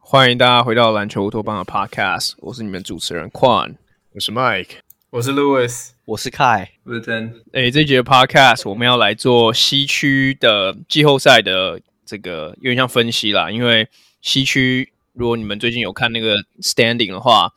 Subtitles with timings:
[0.00, 3.76] 欢迎大家回到篮球乌托邦的 Podcast，我是你们主持人 Quan，
[4.12, 4.72] 我是 Mike，
[5.08, 7.32] 我是 Louis，我是 Kai，我是 Ten。
[7.54, 13.88] 哎，这节 Podcast 我们要来做西区的季后赛的这个有点像分析啦，因为
[14.20, 17.52] 西区如果你们最近有看那个 Standing 的话，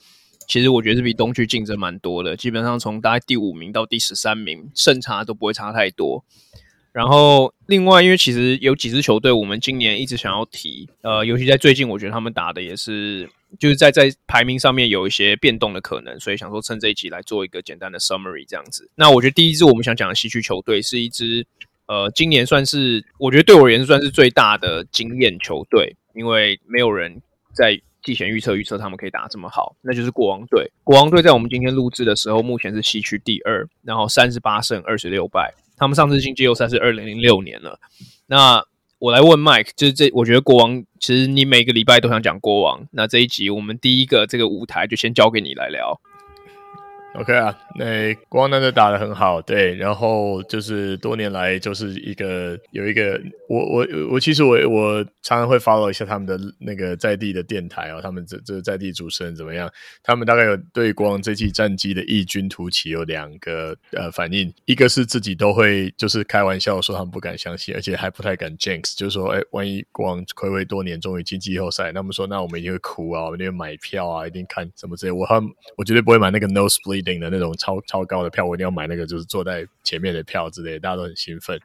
[0.47, 6.23] 其实我觉得是比东区竞争蛮多的，基本上从大概第五名到第十三名，胜差都不会差太多。
[6.91, 13.29] 然后，另外，因为其实有几支球队，我们今年一直想要提，呃，尤其在最近，我觉得他们打的也是，
[13.59, 18.89] 就是在在排名上面有一些变动的可能，所以想说趁这一集来做一个简单的 summary 这样子。
[18.95, 21.45] 那我觉得第一支我们想讲的西区球队是一支，
[21.87, 27.21] 呃，今年算是我觉得对我而言算是最大的惊艳球队，因为没有人
[27.55, 30.69] 在季前预测预测他们可以打这么好，那就是国王队。
[30.83, 35.53] 国王队在我们今天录制的时候，目前是西区第二，然后三十八胜二十六败。
[35.77, 37.79] 他们上次进季后赛是二零零六年了。
[38.27, 38.63] 那
[38.99, 42.87] 我来问 Mike，就是这，我觉得国王其实你每个礼拜都想讲国王。
[42.91, 45.99] 那这一集我们第一个这个舞台就先交给你来聊。
[47.17, 59.71] OK 啊，那国王真的打得很好，对，然后就是多年来就是一个有一个，我我我其实我我常常会 follow 一下他们的那个在地的电台哦，他们这这在地主持人怎么样？
[60.03, 75.41] 他们大概有对国王这季战绩的异军突起有两个呃反应，一个是自己都会就是开玩笑说他们不敢相信，而且还不太敢 jinx，就是说哎，万一国王暌违多年终于进季后赛，那么说那我们一定会哭啊，我们一定会买票啊，一定看什么之类，我很
[75.77, 81.59] 我绝对不会买那个 no split nosebleed 的那种超超高的票，我一定要买那个，就是坐在前面的票之类，大家都很兴奋。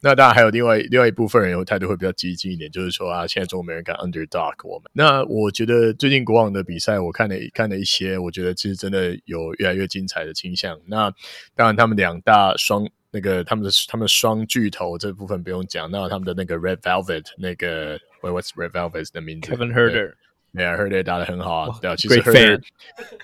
[0.00, 4.90] 那当然还有另外另外一部分人，有态度会比较激进一点，就是说啊，现在中国没人敢 underdog 我们。
[4.92, 10.78] 那我觉得最近国王的比赛，我看了看了一些，我觉得其实真的有越来越精彩的倾向。
[10.86, 11.12] 那
[11.54, 20.14] 当然，他们两大双那个他们的他们双巨头这部分不用讲，那他们的那个 Red Velvet 那个，What's Red Velvet 的名字？Kevin Herder。
[20.56, 22.60] 对啊，Huerter 打得很好啊，对啊，其实 Huerter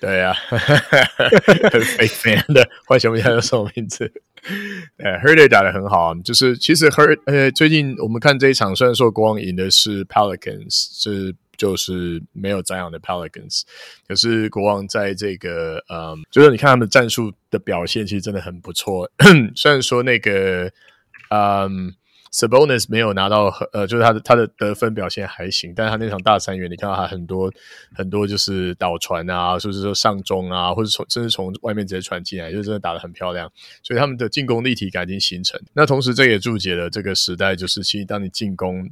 [0.00, 4.12] 对啊，很 fake fan 的，换球迷叫什么名字？
[4.98, 10.68] 呃，Huerter 打得很好啊，就是其实 Huerter 呃，最近我们看这一场，虽然说国王赢的是 Pelicans，
[11.02, 13.62] 是就是没有 Zion 的 Pelicans，
[14.06, 19.10] 可是国王在这个嗯，就是你看他们战术的表现，其实真的很不错。
[19.56, 20.70] 虽然说那个
[21.30, 21.94] 嗯。
[22.32, 27.52] Sabonis 没有拿到，呃，就是他的他的得分表现还行，但是他那场大三元，你看到他很多
[27.94, 35.60] 很多就是倒传啊，或者说上中啊，或者从甚至从外面直接传进来，就真的打得很漂亮，所以他们的进攻立体感已经形成。
[35.74, 38.88] 那同时这也注解了这个时代，就是其实当你进攻，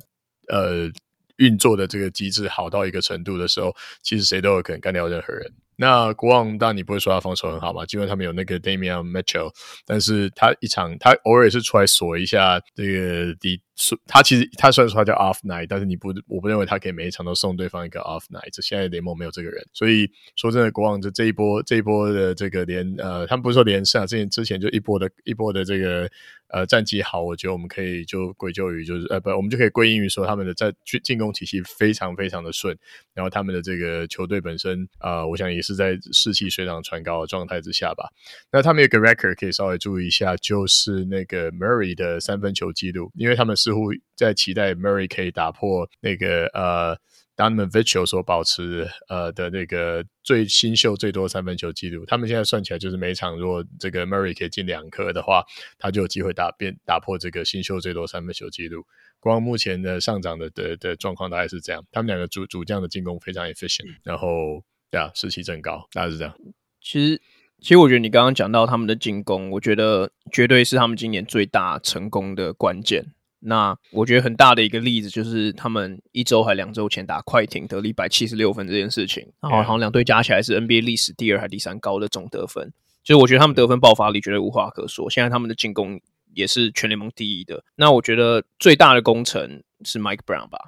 [0.48, 0.90] 呃，
[1.36, 5.50] 运作的这个机制好到一个程度的时候，其实谁都有可能干掉任何人。
[5.80, 9.50] 那国王，当然你不会说他防守很好嘛，基本上他们有那个 Damian Mitchell，
[9.86, 13.62] 但是他一场他偶尔也是出来锁一下这个底。
[14.06, 18.50] 他其实他虽然说他叫 Off Night，但是你不，我不认为他可以每一场都送对方一个 Off Night。
[18.52, 26.06] 这现在联盟没有这个人，所以说真的，国王这这一波这一波的这个连呃，他们不是说连胜啊，之前之前就一波的一波的这个
[26.52, 32.76] 呃战绩好，我觉得我们可以就归咎于就是呃不，我们就可以归因于说他们的在进进攻体系非常非常的顺，
[33.14, 38.08] 然后他们的这个球队本身呃，我想也是在士气水涨船高的状态之下吧。
[38.50, 43.56] 那他们有个 record 可以稍微注意一下，就是那个 Murray 的三分球记录，因为他们。
[43.60, 46.96] 似乎在期待 Murray 可以打破那个呃
[47.40, 52.04] Donovan Mitchell 所保持呃的那个最新秀最多三分球记录。
[52.04, 55.42] 他们现在算起来就是每场如果这个 Murray 可以进两颗的话，
[55.78, 58.84] 他就有机会打变打破这个新秀最多三分球记录。
[59.20, 61.82] 光目前的上涨的的的状况大概是这样。
[61.90, 66.34] 他们两个主主将的进攻非常 efficient，然后对啊士气正高，大概是这样。
[66.82, 67.22] 其实
[67.58, 73.12] 其实我觉得你刚刚讲到他们的进攻，我觉得绝对是他们今年最大成功的关键。
[73.42, 82.70] 那我觉得很大的一个例子就是他们一周还两周前打快艇得了一百七十六分这件事情，然后好像两队加起来是 NBA 历史第二还第三高的总得分，
[83.02, 85.08] 就是我觉得他们得分爆发力绝对无话可说。
[85.08, 85.98] 现在他们的进攻
[86.34, 87.64] 也是全联盟第一的。
[87.76, 90.58] 那我觉得最大的功臣是 Mike Brown 吧，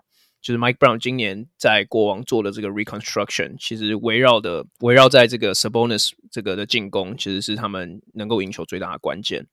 [0.41, 9.47] 就是 Mike Brown 今年在国王做的这个 reconstruction，其实围绕的围绕在这个 Sabonis 这个的进攻，其实是他们能够赢球最大的关键。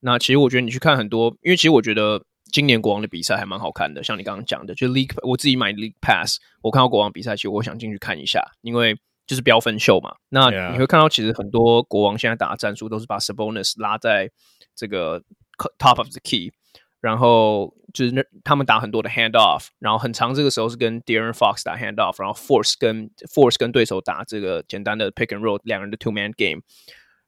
[0.00, 2.24] 那其实我觉得你去看很多，因为其实我觉得。
[2.52, 8.96] 今年国王的比赛还蛮好看的，像你刚刚讲的，就 League 我自己买 League Pass，我看到国王比赛，其实我想进去看一下，因为
[9.26, 10.14] 就是飙分秀嘛。
[10.28, 14.30] 那你会看到，其实很多国王现在打的战术都是把 Sabonis 拉在
[14.74, 15.22] 这个
[15.78, 16.52] Top of the Key，
[17.00, 25.96] 然后就是那他们打很多的 hand off，然后很长这个时候是跟 De'Aaron Fox 打 hand off，然后 Force 跟 Force 跟对手打这个简单的 pick and roll 两人的
[25.96, 26.62] two man game。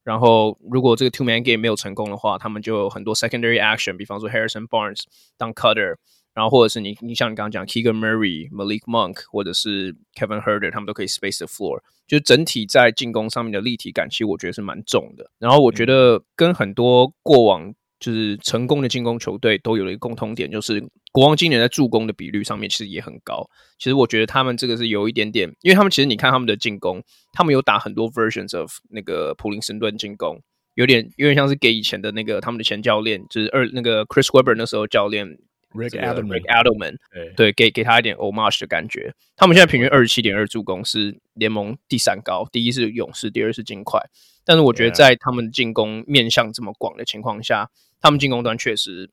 [0.09, 5.03] 然后如果这个 two man game 没有成功的话，他们就有很多 secondary action，比方说 Harrison Barnes
[5.37, 5.97] 当 cutter，
[6.33, 15.31] 然后或者是你你像你刚刚讲 Keegan Murray、Malik Monk 或者是 Kevin Huerter，他们都可以 space the floor，就整体在进攻上面的立体感，其实我觉得是蛮重的。
[15.39, 20.83] 然后我觉得跟很多过往就是成功的进攻球队都有了一个共通点，就是
[21.19, 23.51] 国王今年在助攻的比率上面其实也很高。
[23.77, 30.41] 其实我觉得他们这个是有一点点，因为他们其实你看他们的进攻，他们有打很多 versions of 那个普林斯顿进攻，
[30.75, 35.27] 有点有点像是给以前的那个他们的前教练，就是二那个 Chris Webber 那时候教练
[35.73, 36.97] Rick Adelman，Rick Adelman，
[37.35, 39.13] 对，给给他一点 homage 的感觉。
[39.35, 44.01] 他们现在平均二十七点二助攻是联盟第三高，第一是勇士，第二是金块。
[44.45, 47.69] 但是我觉得在他们进攻面向这么广的情况下，
[48.01, 49.11] 他们进攻端确实。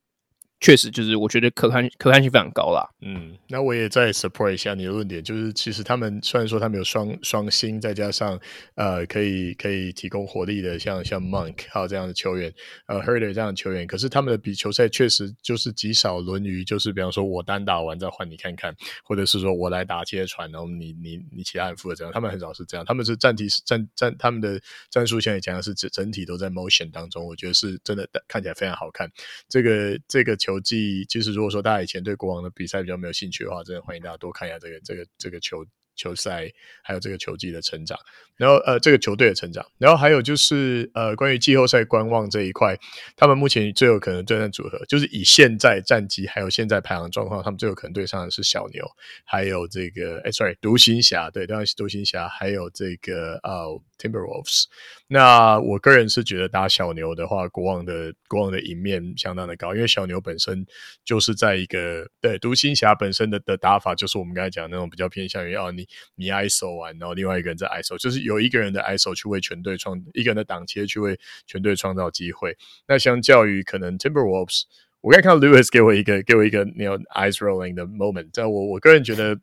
[0.59, 2.89] 确实，就是我觉得可看可看性非常高啦。
[3.01, 8.39] 嗯，那我也再 support 一下你的论点，就是其实他们虽然说他们有双双星，再加上
[8.75, 12.51] 呃可以可以提供火力的像，像 Monk 还有这样的球员，
[12.87, 24.59] 呃 Huerter 这样的球员，可是他们的比球赛确实就是极少轮于就是比方说我单打完再换你看看，或者是说我来打接传，然后你你你其他人负责这样，他们很少是这样，他们是战体战战他们的
[24.89, 29.07] 战术现在讲的是整整体都在 motion 当中，我觉得是真的看起来非常好看，
[29.47, 30.59] 这个这个球。
[30.65, 35.63] 技，其实如果说大家以前对国王的比赛比较没有兴趣的话，真的欢迎大家多看一下这个这个这个球
[35.95, 36.51] 球赛，
[36.83, 37.97] 还有这个球技的成长。
[38.35, 42.77] 然后呃，这个球队的成长，然后还有就是呃，关于季后赛观望这一块，
[43.15, 48.85] 他们目前最有可能对战组合，就是以现在战绩还有现在排行状况，他们最有可能对上的是小牛，
[49.23, 54.65] 还有这个哎，sorry，独行侠，对，当然是独行侠，还有这个呃，Timberwolves。
[55.07, 60.65] 那我个人是觉得打小牛的话，国王的国王的赢面相当的高，因为小牛本身
[61.05, 68.25] 就是在一个对独行侠本身的的打法，就是我们刚才讲那种比较偏向于哦，你你 ISO 完，然后另外一个人在 ISO，就是。
[68.25, 72.57] 有一个人的 ISO 去为全队创，一个人的挡切去为全队创造机会。
[72.87, 74.63] 那相较于可能 Timberwolves，
[75.01, 78.31] 我刚才看到 Lewis 给我一个给我一个那种 eyes rolling 的 moment。
[78.31, 79.39] 在我我个人觉得。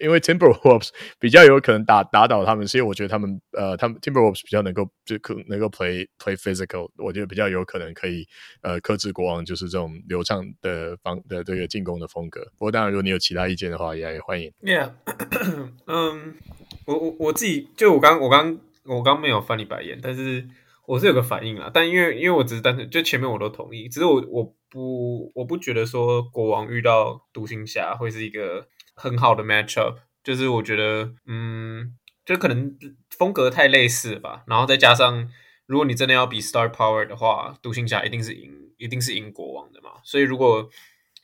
[0.00, 0.88] 因为 Timberwolves
[1.18, 8.26] 比较有可能打打倒他们，所以我觉得他们呃，他们 Timberwolves 比较能够就可能够 play play physical，我觉得比较有可能可以
[8.62, 12.40] 呃克制国王，就是这种流畅的方的这个进攻的风格。
[12.56, 14.50] 不过当然，如果你有其他意见的话，也也欢迎。
[14.62, 14.92] Yeah，
[15.86, 16.34] 嗯，
[16.86, 20.48] 我我我自己就我刚我刚我刚没有翻你白眼，但是
[20.86, 21.70] 我是有个反应啦。
[21.72, 28.66] 但因为因为我只是单纯就前面我都同意，只是我我不我不觉得说国王遇到独行侠会是一个。
[29.00, 32.76] 很好的 matchup，就是我觉得，嗯，就可能
[33.08, 34.44] 风格太类似吧。
[34.46, 35.26] 然后再加上，
[35.64, 39.90] 如果你真的要比 star power 的话，独行侠一定是赢，一定是赢国王的嘛。
[40.04, 40.68] 所以如果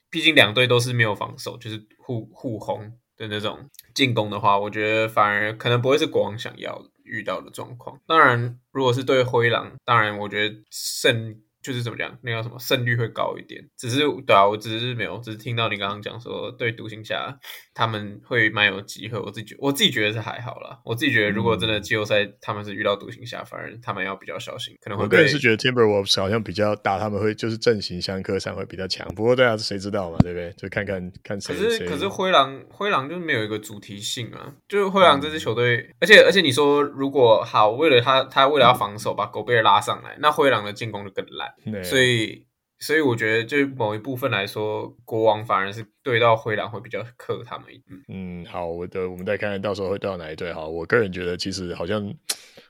[0.09, 8.01] 毕竟两队都是没有防守，就是互互轰的那种进攻的话，我觉得反而可能不会是国王想要遇到的状况。
[8.07, 11.43] 当然，如果是对灰狼，当然我觉得胜。
[11.67, 13.61] 就是怎么讲，那个什么胜率会高一点。
[13.77, 17.37] 只是对啊，我只是没有，只是听到你刚刚讲说对独行侠
[17.75, 19.19] 他们会蛮有机会。
[19.19, 20.79] 我自己觉我自己觉得是还好啦。
[20.85, 25.05] 我自己觉得如果真的季后赛他们是遇到独行侠，反而他们要比较小心，可能会。
[25.05, 29.05] 我个人是觉得 Timberwolves 好像比较大，他们会就是阵型相克上会比较强。
[29.17, 30.53] 不过对啊，谁知道嘛，对不对？
[30.57, 31.53] 就看看看谁。
[31.53, 41.53] 可是可是灰狼灰狼就是没有一个主题性啊，就是灰狼这支球队，嗯、而且而且你说如果好为了他他为了要防守把狗贝尔拉上来，那灰狼的进攻就更烂。
[41.83, 42.47] 所以，
[42.79, 47.99] 所以我觉得，就某一部分来说，国王反而是对到灰狼会比较克他们一点。
[48.09, 50.53] 嗯，好，我的，我们再看看到时候会对到哪一队。
[50.53, 52.15] 哈，我个人觉得，其实好像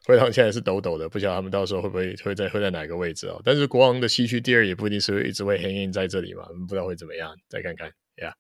[0.07, 3.40] 灰狼现在是抖抖的，不晓得他们到时候会不会会在会在哪个位置哦。
[3.45, 7.88] 但是国王的西区第二也不一定是一直会 hang in 在这里嘛，不知道会怎么样，再看看。
[8.23, 8.33] 呀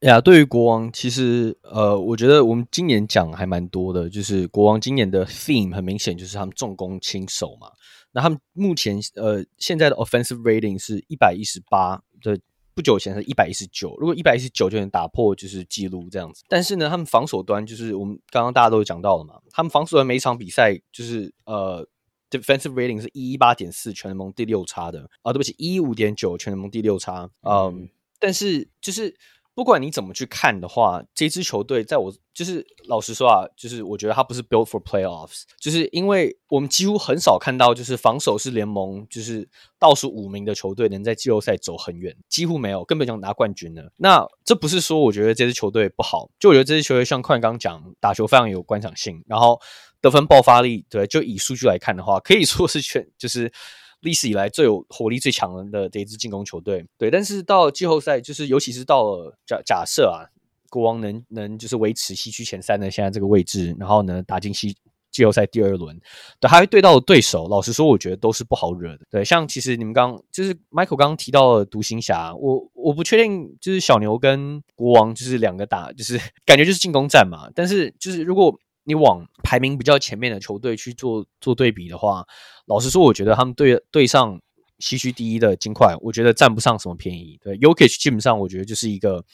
[0.00, 7.68] 呀，对于国王，其实呃，我觉得我们今年讲还蛮多的，就是国王今年的 theme 很明显就是他们重攻轻守嘛。
[8.16, 12.40] 那他们目前呃现在的 offensive rating 是一百一十八，的，
[12.74, 13.94] 不久前是一百一十九。
[13.98, 21.86] 如果一百一十九就能打破就是记录这样子，但是呢，他们防守端就是我们刚刚大家都有讲到了嘛，他们防守端每一场比赛就是呃
[22.30, 27.28] defensive rating 是一一八点四，全联盟第六差的啊，对不起，一一五点九，全联盟第六差。
[27.42, 29.14] 嗯，嗯但是就是。
[29.56, 39.48] 不管你怎么去看的话，这支球队在我就是老实说啊，就是我觉得他不是 built for playoffs，就是因为我们几乎很少看到就是防守是联盟就是
[39.78, 43.90] 倒数五名的球队能在季后赛走很远，几乎没有，根本就拿冠军了。
[43.96, 49.58] 那这不是说我觉得这支球队不好，就我觉得这支球队像快刚讲，打球非常有观赏性，然后
[50.02, 53.50] 得分爆发力，对，就以数据来看的话，可以说是全就是
[54.00, 56.84] 历史以来最有火力最强的这一支进攻球队。
[56.98, 60.28] 对，但是到季后赛，就是尤其是到了假假设啊，
[60.70, 64.76] 国王能能就是维持西区前三的现在这个位置，然后呢打进西。
[65.12, 65.98] 季后赛第二轮，
[66.38, 69.06] 对，还会对到的对手，老实说，我觉得都是不好惹的。
[69.10, 77.48] 对，像其实你们刚就是 Michael 刚刚提到的独行侠，我我不确定，就是小牛跟国王就是两个打，就是 感觉就是进攻战嘛。
[77.54, 82.26] 但是就是如果你往排名比较前面的球队去做做对比的话，
[82.66, 84.40] 老实说，我觉得他们对对上
[84.78, 87.38] 西区第一的金块，我觉得占不上什么便宜。
[87.42, 89.24] 对，Jokic 基本上我觉得就是一个。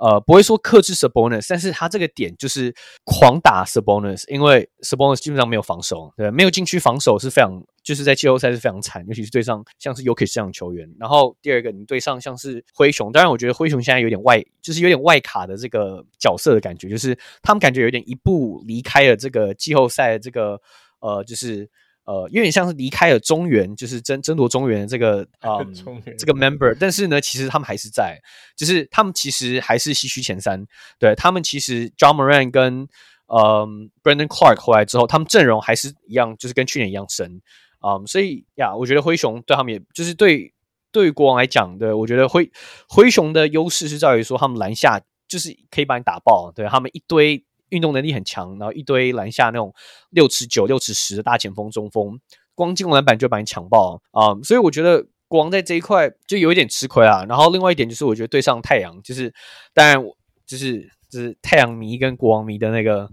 [0.00, 10.88] 呃，不会说克制 Sabonis，但是他这个点就是狂打 Sabonis，因为 Sabonis 基本上没有防守，对，没有禁区防守是非常，就是在季后赛是非常惨，尤其是对上像是 Jokic 这样的球员。
[11.00, 20.60] 然后第二个，你对上像是灰熊，当然我觉得灰熊现在有点外，就是有点外卡的这个角色的感觉，就是他们感觉有点一步离开了这个季后赛这个
[21.00, 21.68] 呃，就是。
[22.08, 28.18] 呃，有点像是离开了中原，就是争争夺中原的这个 啊，嗯、这个 member，但是呢，其实他们还是在，
[28.56, 30.64] 就是他们其实还是西区前三。
[30.98, 32.88] 对，他们其实 John Morant 跟
[33.26, 37.42] 嗯 Brandon Clarke 回来之后，他们阵容还是一样，就是跟去年一样深
[37.80, 38.06] 啊、嗯。
[38.06, 40.54] 所以呀，我觉得灰熊对他们，也就是对
[40.90, 42.50] 对于国王来讲，对我觉得灰
[42.88, 44.98] 灰熊的优势是在于说，他们篮下
[45.28, 47.44] 就是可以把你打爆，对他们一堆。
[47.70, 49.74] 运动能力很强，然后一堆篮下那种
[50.10, 52.18] 六尺九、六尺十的大前锋、中锋，
[52.54, 57.24] 光进攻篮板就把你抢爆啊、所以我觉得国王在这一块就有一点吃亏啊。
[57.28, 59.32] 然后另外一点就是，我觉得对上太阳，就是
[59.74, 60.02] 当然
[60.46, 63.08] 就是就是太阳迷跟国王迷的那个。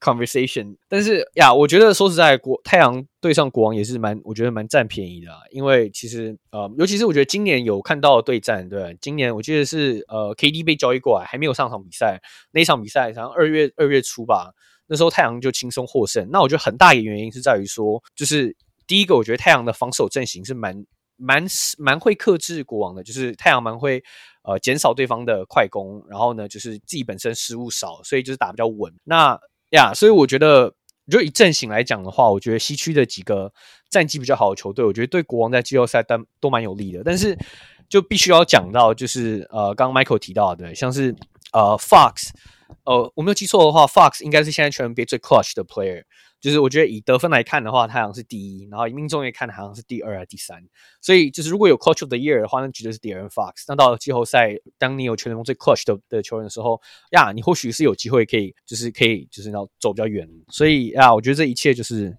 [0.00, 12.20] conversation，但是呀，我觉得说实在，国太阳对上国王也是蛮，我觉得蛮占便宜的啊，因为其实呃，尤其是我觉得今年有看到对战，对，今年我记得是呃，KD 被交易过来，还没有上场比赛，
[12.52, 14.52] 那场比赛好像二月二月初吧，
[14.86, 16.28] 那时候太阳就轻松获胜。
[16.30, 18.54] 那我觉得很大一个原因是在于说，就是
[18.86, 20.84] 第一个，我觉得太阳的防守阵型是蛮
[21.16, 21.44] 蛮
[21.78, 24.02] 蛮会克制国王的，就是太阳蛮会
[24.42, 28.92] 呃减少对方的快攻，然后呢，就是自己本身失误少，所以就是打比较稳。
[29.02, 29.38] 那
[29.70, 30.74] 呀所以我觉得，
[31.10, 33.52] 就以阵型来讲的话，我觉得西区的几个
[33.90, 37.02] 战绩比较好的球队，我觉得对国王在季后赛都都蛮有利的。
[37.04, 37.36] 但是
[37.88, 41.14] 就必须要讲到，就是呃，刚刚 Michael 提到的，像是
[41.52, 42.30] 呃 Fox，
[42.84, 46.02] 呃，我没有记错的话，Fox 应该是现在全 NBA 最 clutch 的 player。
[46.40, 50.62] 就是我觉得以得分来看的话，他好像是第一，然后以命中率看的好像是第二还是第三。
[51.00, 53.64] 所以就是如果有 Clutch of the Year 的话，那绝对是狄仁 Fox。
[53.68, 56.80] 那到了季后赛，当你有全联盟最 Clutch 的的球员的时候，
[57.12, 60.28] 呀，你或许是有机会可以，就是可以，就是要走比较远。
[60.48, 62.16] 所以呀，我觉得这一切就是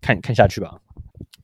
[0.00, 0.80] 看看下去吧。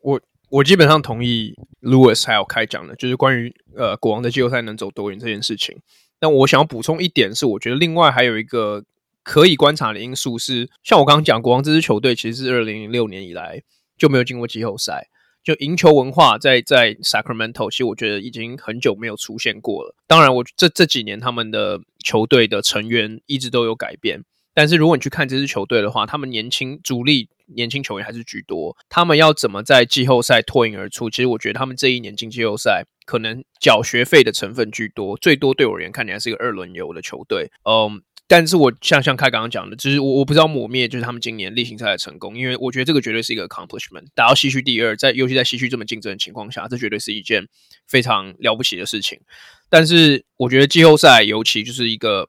[0.01, 5.79] 我我基本上同意 Lewis 还有开讲的，就是关于呃国王的季后赛能走多远这件事情。
[6.19, 8.85] 但我想要补充一点是，我觉得另外还有一个。
[9.27, 13.61] 可以观察的因素是，像我刚刚讲，国王这支球队其实是二零零六年以来
[13.99, 15.09] 就没有进过季后赛，
[15.43, 19.97] 就赢球文化在在 Sacramento，其实我觉得已经很久没有出现过了。
[20.07, 24.23] 当然我，我这这几年他们的球队的成员一直都有改变，
[24.55, 28.77] 但是如果你去看这支球队的话，他们年轻主力年轻球员还是居多。
[28.89, 31.11] 他们要怎么在季后赛脱颖而出？
[31.11, 37.51] 其实我觉得他们这一年进季后赛，可能缴学费的成分居多，最多对我而言看起来是一个二轮游的球队。
[37.69, 38.01] 嗯。
[38.29, 47.47] 但是我像像开刚刚讲的，就是我我不知道抹灭就是他们今年例行赛的成功，因为我觉得这个绝对是一个 accomplishment，打到西区第二，在尤其在西区这么竞争的情况下，这绝对是一件
[47.87, 49.21] 非常了不起的事情。
[49.69, 52.29] 但是我觉得季后赛尤其就是一个。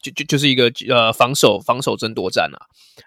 [0.00, 2.58] 就就就是一个呃防守防守争夺战啊，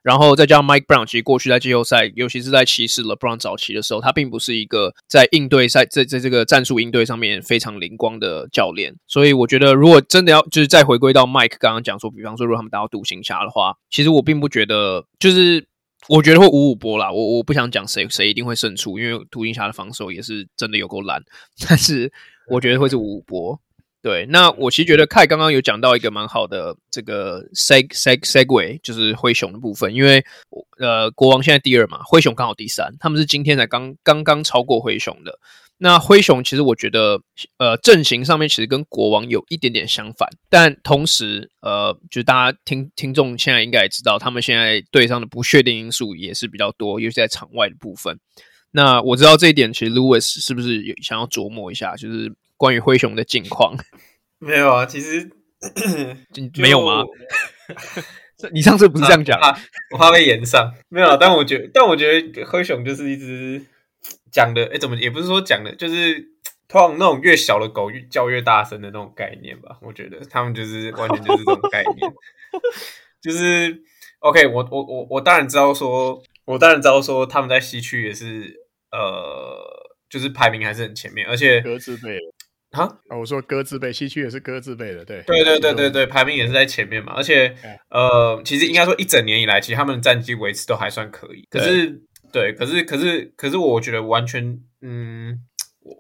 [0.04, 15.68] 然后再加上 Mike Brown，其实过去在季后赛，尤其是在骑士 LeBron 早期的时候，他并不是一个在应对赛在在这个战术应对上面非常灵光的教练，所以我觉得如果真的要就是再回归到 Mike 刚刚讲说，比方说如果他们打到独行侠的话，其实我并不觉得就是
[16.10, 21.22] 我觉得会五五波啦，我我不想讲谁谁一定会胜出，因为独行侠的防守也是真的有够烂，
[21.68, 22.12] 但是
[22.50, 23.60] 我觉得会是五五波。
[24.04, 30.24] 对，那我其实觉得凯刚刚有讲到一个蛮好的这个 seg seg segue，就是灰熊的部分，因为
[30.80, 35.40] 呃国王现在第二嘛，灰熊刚好第三，他们是今天才刚刚刚超过灰熊的。
[35.80, 37.20] 那灰熊其实我觉得
[37.58, 48.18] 呃阵型上面其实跟国王有一点点相反，但同时呃就大家听听众现在应该也知道，他们现在队上的不确定因素也是比较多，尤其在场外的部分。
[48.72, 52.32] 那我知道这一点，其实 Lewis 是不是有想要琢磨一下，就是。
[52.58, 53.78] 关于灰熊的近况，
[54.40, 55.30] 没有啊，其实
[56.60, 57.04] 没有吗？
[58.52, 59.40] 你上次不是这样讲？
[59.40, 59.58] 啊、
[59.92, 61.18] 我怕被炎上，没有啊。
[61.20, 63.64] 但我觉得，但我觉得灰熊就是一只
[64.32, 66.20] 讲的，哎，怎么也不是说讲的，就是
[66.68, 69.78] 通常那种越小的狗越叫越大声的那种概念吧。
[69.82, 72.14] 我觉得他们就是完全就是这种概念，
[73.22, 73.82] 就是
[74.20, 74.68] OK 我。
[74.72, 78.56] 我我我我当然知道说，我当然知道说他们在西区也是
[78.92, 79.88] 呃。
[80.10, 82.18] 就是排名还是很前面，而且鸽字辈
[82.72, 87.56] 的哈啊，我说鸽字辈，西区也是鸽字辈的，对，对对对对对，排名也是在前面嘛，而且
[87.90, 95.40] 呃，其实应该说一整年以来，其实他们的战绩维持都还算可以，可是对，可是可是可是我觉得完全嗯，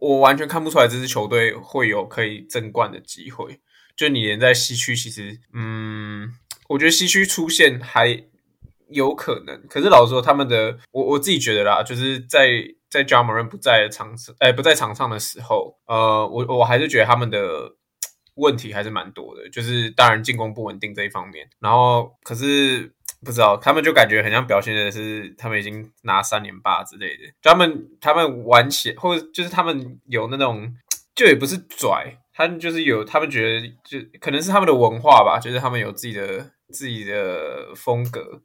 [0.01, 3.59] 我完全看不出来这支球队会有可以争冠的机会，
[3.95, 6.29] 就你连在西区，其实嗯，
[6.69, 8.23] 我觉得西区出现还。
[8.89, 12.47] 有可能，可是老实说，他们的我我自己觉得啦，就是在
[12.89, 17.75] 在 Ja Morant 不在场上，哎，不在场上的时候，呃，我我还是觉得他们的
[18.35, 22.93] 问题还是蛮多的，就是当然进攻不稳定这一方面，然后可是
[23.25, 30.71] 不知道他们就感觉很像表现的是他们已经拿三连霸之类的，他们他们玩起或者就是他们有那种
[31.15, 36.51] 就也不是拽，他们就是有他们觉得就可能是他们的文化吧，就是他们有自己的。
[36.69, 38.41] 自己的风格，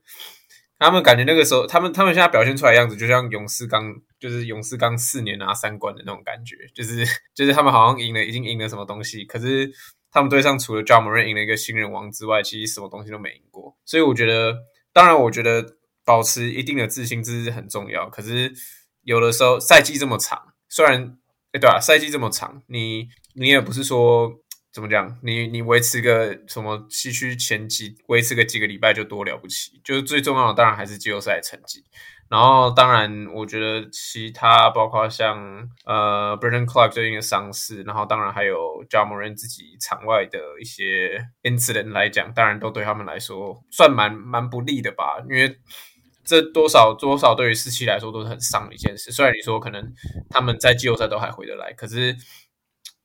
[0.83, 9.71] 他们感觉那个时候，他们他们现在表现出来样子，就像勇士刚就是勇士刚四年拿三冠的那种感觉，就是就是他们好像赢了，已经赢了什么东西，可是
[10.11, 13.77] 他们队上除了 Ja Morant 赢了一个新人王之外，其实什么东西都没赢过。
[13.85, 14.57] 所以我觉得，
[14.93, 15.65] 当然，我觉得
[16.05, 18.11] 保持一定的自信这是很重要。
[18.11, 18.53] 可是
[19.03, 21.17] 有的时候赛季这么长，虽然
[21.53, 24.42] 哎对啊，赛季这么长，你你也不是说。
[24.73, 25.19] 怎么讲？
[25.23, 29.81] 你你维持个什么西区前几，维持个几个礼拜就多了不起。
[29.85, 31.85] 就是最重要的，当然还是季后赛成绩。
[32.31, 45.19] 然后，当然，我觉得其他包括像呃，Brandon Clark 最近的伤势，然后当然还有 Ja Morant 自己场外的一些 incident 来讲，当然都对他们来说算蛮蛮不利的吧。
[45.29, 45.55] 因为
[46.25, 49.13] 这多少多少对于士气来说都是很伤的一件事。
[49.13, 49.93] 虽然你说可能
[50.31, 52.17] 他们在季后赛都还回得来，可是。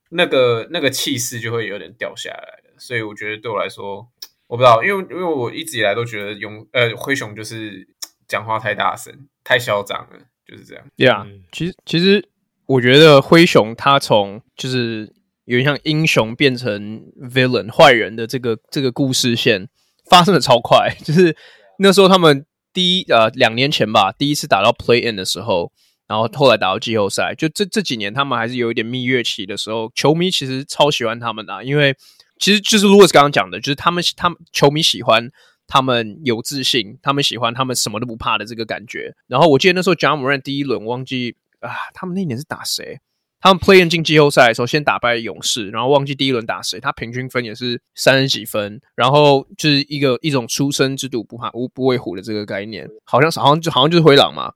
[0.10, 4.08] 那个那个气势就会有点掉下来了，所以我觉得对我来说，
[4.48, 7.88] 我不知道，因为因为我一直以来都觉得勇呃灰熊就是
[8.28, 10.84] 讲话太大声、太嚣张了，就是这样。
[10.96, 12.28] 对啊，其实其实
[12.66, 15.14] 我觉得灰熊他从就是
[15.46, 19.68] 有点像英雄变成 villain 坏人的这个这个故事线
[20.10, 21.36] 发生的超快， 就是
[21.80, 25.72] 那时候他们第一呃两年前吧，第一次打到 play in 的时候。
[26.08, 31.96] 然后后来打到季后赛，就这这几年他们还是有一点蜜月期的时候，球迷其实超喜欢他们的，因为
[32.40, 35.30] 其实就是 Louis 刚刚讲的，就是他们他们球迷喜欢
[35.68, 39.14] 他们有自信，他们喜欢他们什么都不怕的这个感觉。
[39.28, 43.00] 然后我记得那时候 Ja Morant 第一轮忘记啊，他们那年是打谁？
[43.40, 54.54] 他们 Play in 进季后赛的时候先打败勇士，然后忘记第一轮打谁，他平均分也是三十几分，然后就是一个一种初生之犊不怕不不畏虎的这个概念，好像好像就好像就是灰狼嘛。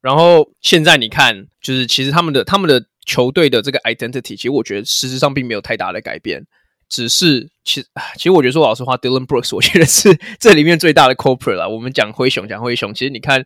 [0.00, 6.46] 然后现在你看，就是其实他们的他们的球队的这个 identity，其实我觉得实质上并没有太大的改变，
[6.88, 7.82] 只是其
[8.16, 11.68] 其实我觉得说老实话，Dylan Brooks 我觉得是这里面最大的 culprit 了。
[11.68, 13.44] 我们讲灰熊讲灰熊，其实你看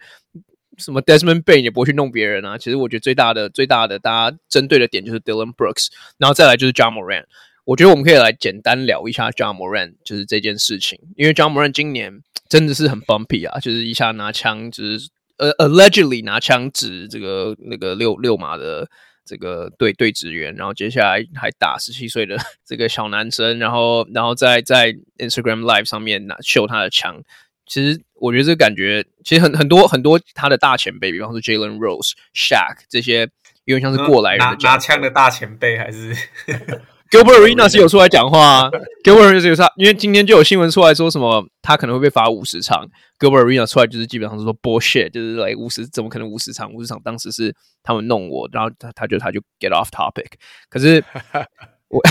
[0.78, 2.56] 什么 Desmond Bane 也不会去弄别人啊。
[2.56, 5.88] 其实我觉得最大的最大的大家针对的点就是 Dylan Brooks，
[6.18, 7.24] 然后再来就是 Ja Morant。
[7.64, 15.08] 我觉得我们可以来简单聊一下 Ja Morant，就是这件事情，因为 Ja Morant 今年真的是很 bumpy 啊，就是一下拿枪就是。
[15.36, 18.88] 呃、uh,，allegedly 拿枪指这个那个六六码的
[19.24, 27.22] 这个队队职员，然后接下来还打十七岁的这个小男生，然后然后在在 Instagram Live 上面拿秀他的枪。
[27.66, 33.28] 其实我觉得这个感觉，其实很很多很多他的大前辈，比方说 Jalen Rose、Shaq 这些，
[33.64, 36.14] 有点像是过来人的拿拿枪的大前辈，还是？
[37.14, 38.70] Gilbert Arenas 是有出来讲话啊
[39.04, 42.84] ，Gilbert Arena 是有他，因为今天就有新闻出来说什么他可能会被罚五十场
[43.20, 46.72] ，Gilbert Arenas 出来就是基本上是说 bullshit，就是来五十怎么可能五十场？
[46.72, 50.26] 五十场当时是他们弄我，然后他他就他就 get off topic。
[50.68, 51.04] 可是
[51.88, 52.02] 我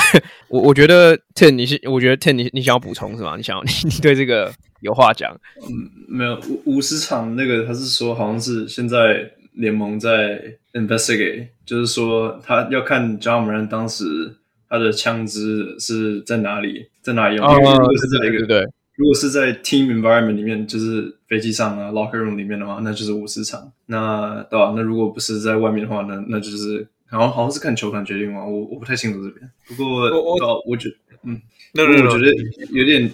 [0.47, 3.35] 我我觉得 Ten 你是我觉得 Ten 你你想要补充是吗？
[3.35, 5.37] 你想要 你你对这个有话讲？
[5.61, 5.67] 嗯，
[6.07, 14.37] 没有五五十场那个他是说好像是现在联盟在 investigate，就是说他要看 Morant 当时。
[14.73, 17.47] 他的枪支是在哪里，在哪里用？
[17.47, 23.71] 因为如果是在一个，对，对，如果是在 team environment 里面，就是飞机上啊，locker room 里面的话，那就是五十场。
[23.85, 24.73] 那对吧？
[24.75, 28.43] 那如果不是在外面的话，那那就是好像好像是看球团决定嘛。
[28.43, 29.47] 我我不太清楚这边。
[29.67, 31.39] 不过我我，我觉得，嗯，
[31.75, 32.33] 那我觉得
[32.71, 33.11] 有点，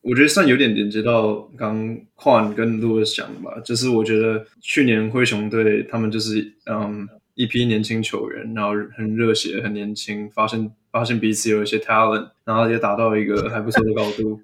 [0.00, 3.60] 我觉得算有点连接到刚 Quan 跟 Louis 讲的吧。
[3.62, 10.70] 就是我觉得去年灰熊队他们就是嗯一批年轻球员，然后很热血，很年轻，发现。
[10.94, 14.40] 发现彼此有一些 talent，然后也达到一个还不错的高度，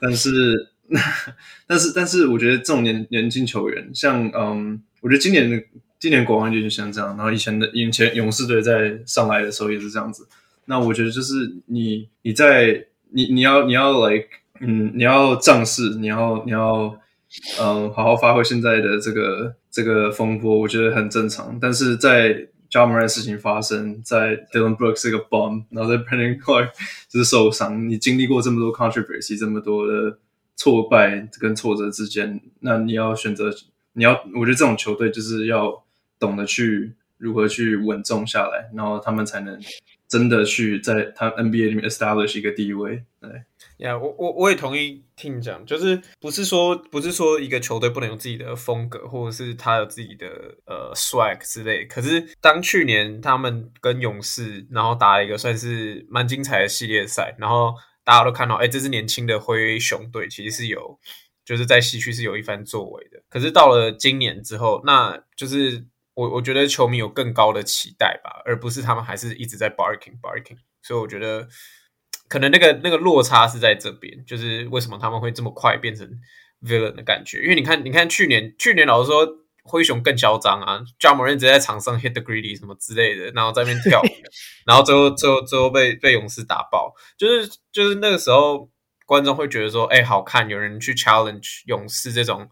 [0.00, 0.30] 但是，
[1.66, 5.60] 但是，但是，我觉得这种年年轻球员，像嗯，我觉得今年的
[5.98, 10.28] 今年国王队就像这样，然后以前的以前勇士队在上来的时候也是这样子。
[10.66, 14.28] 那我觉得就是你你在你你要你要 like
[14.60, 16.96] 嗯，你要仗势，你要你要
[17.60, 21.58] 嗯好好发挥现在的这个这个风波，我觉得很正常。
[21.60, 22.34] 但是在
[22.70, 26.70] Ja Morant 的事情发生，在 Dylan Brooks 是个 bomb，然后在 Brandon Clark
[27.08, 27.88] 就是受伤。
[27.88, 30.18] 你经历过这么多 controversy，这么多的
[30.56, 33.52] 挫败跟挫折之间，那你要选择，
[33.94, 35.84] 你要，我觉得这种球队就是要
[36.18, 39.60] 懂得去如何去稳重下来，然后他们才能。
[40.06, 43.30] 真的去在他 NBA 里面 establish 一个地位，对，
[43.78, 50.26] 呀我我我也同意听你讲，就是不是说不是说一个球队不能有自己的风格，或者是他有自己的
[50.66, 51.84] 呃 swag 之类。
[51.86, 60.98] 可是当去年他们跟勇士然后打了一个算是蛮精彩的系列赛，然后大家都看到，哎，这支年轻的灰熊队其实是有
[61.44, 63.22] 就是在西区是有一番作为的。
[63.28, 65.86] 可是到了今年之后，那就是。
[66.16, 71.48] 我我觉得球迷有更高的期待吧，而不是他们还是一直在 barking barking，所以我觉得
[72.34, 76.04] 可能那个那个落差是在这边，就是为什么他们会这么快变成
[76.60, 77.40] villain 的感觉？
[77.42, 79.24] 因为你看，你看去年去年老实说
[79.62, 84.06] 灰熊更嚣张啊，Ja Morant 直接在场上 hit the greedy 什么之类的，然后在那边跳舞，
[84.66, 88.68] 然后最后最后最后被被勇士打爆，就是就是那个时候
[89.06, 92.50] 观众会觉得说，哎，好看，有人去 challenge 勇士这种。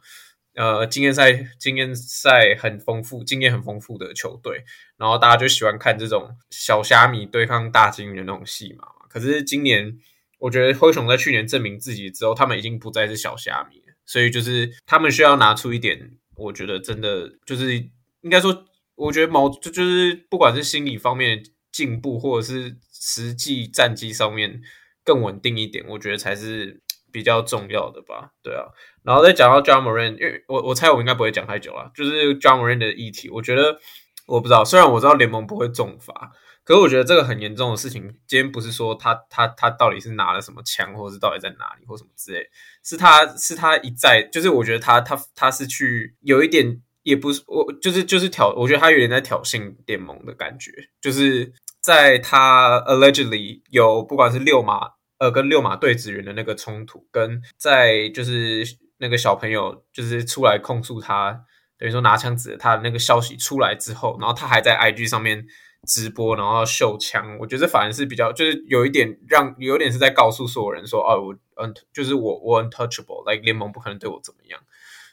[0.55, 4.63] 呃，经验赛经验赛很丰富，经验很丰富的球队，
[4.99, 8.85] 然后大家就喜欢看这种小虾米对抗大金鱼的那种戏嘛。
[9.13, 9.99] 可是今年，
[10.39, 17.75] 我觉得灰熊在去年证明自己之后，他们已经不再是小虾米了，所以就是他们需要拿出一点，我觉得真的就是
[18.23, 24.61] 应该说，我觉得毛就就是不管是心理方面进步，或者是实际战绩上面
[25.05, 26.81] 更稳定一点，我觉得才是。
[27.13, 28.65] 比较重要的吧，对啊，
[29.05, 33.79] 然后再讲到 John m o r a n 因为我我猜我应该不会讲太久了，就是 John m o r a n 的议题，我觉得
[34.27, 36.33] 我不知道，虽然我知道联盟不会重罚，
[36.65, 42.49] 可是我觉得这个很严重的事情，今天不是说他他他到底是拿了什么枪，或者是到底在哪里或什么之类，
[42.85, 50.71] 是他是他一再，就是我觉得他他他是去有一点，也不是我就是就是挑，我觉得他有点在挑衅联盟的感觉，
[51.01, 54.93] 就是在他 allegedly 有不管是六马。
[55.19, 58.65] 呃，跟六马对职员的那个冲突，跟在就是
[58.99, 61.31] 那个小朋友就是出来控诉他，
[61.79, 65.47] 等于说拿枪指着他的那个消息出来之后，然后他还在 IG 上面
[65.87, 74.61] 直播，然后秀枪，我觉得反而是比较就是有一点让有点是在告诉所有人说，哦，我嗯，就是我我 untouchable，like 联盟不可能对我怎么样，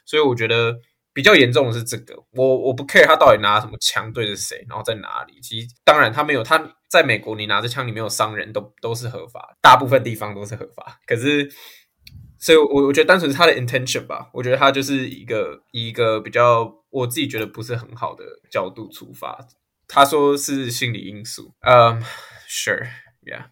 [0.04, 0.80] 所以我觉得。
[1.12, 5.40] 比较严重的是这个，我我不 care 他到底拿什么枪对着谁，然后在哪里。
[5.42, 11.00] 其实当然他没有，他在美国你拿着枪你没有伤人都都是合法，大部分地方都是合法。
[11.08, 11.50] 可是，
[12.38, 19.36] 所以我我觉得单纯是他的 intention 吧，我觉得他就是一个一个比较我自己觉得不是很好的角度出发。
[19.90, 22.02] 他说是心理因素，嗯、
[22.48, 23.44] ，Sure，Yeah。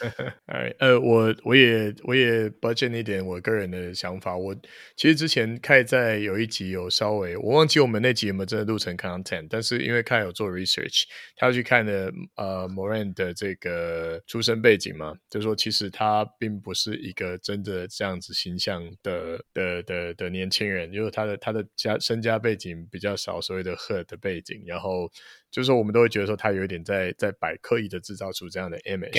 [0.46, 4.36] 哎，呃，我我也我也 budget 一点我个人的想法。
[4.36, 4.54] 我
[4.96, 11.04] 其实之前看在有一集有稍微，我忘记我们那集有没有真的录成 content，但是因为看有做 research，
[11.36, 25.10] 他要去看的呃，Moran 的这个出生背景嘛，就说其实他并不是一个真的这样子形象的的的的年轻人，因为他的他的家身家背景比较少，所谓的 hood 的背景，然后
[25.50, 29.12] 就是说我们都会觉得说他有一点在在摆刻意的制造出这样的 image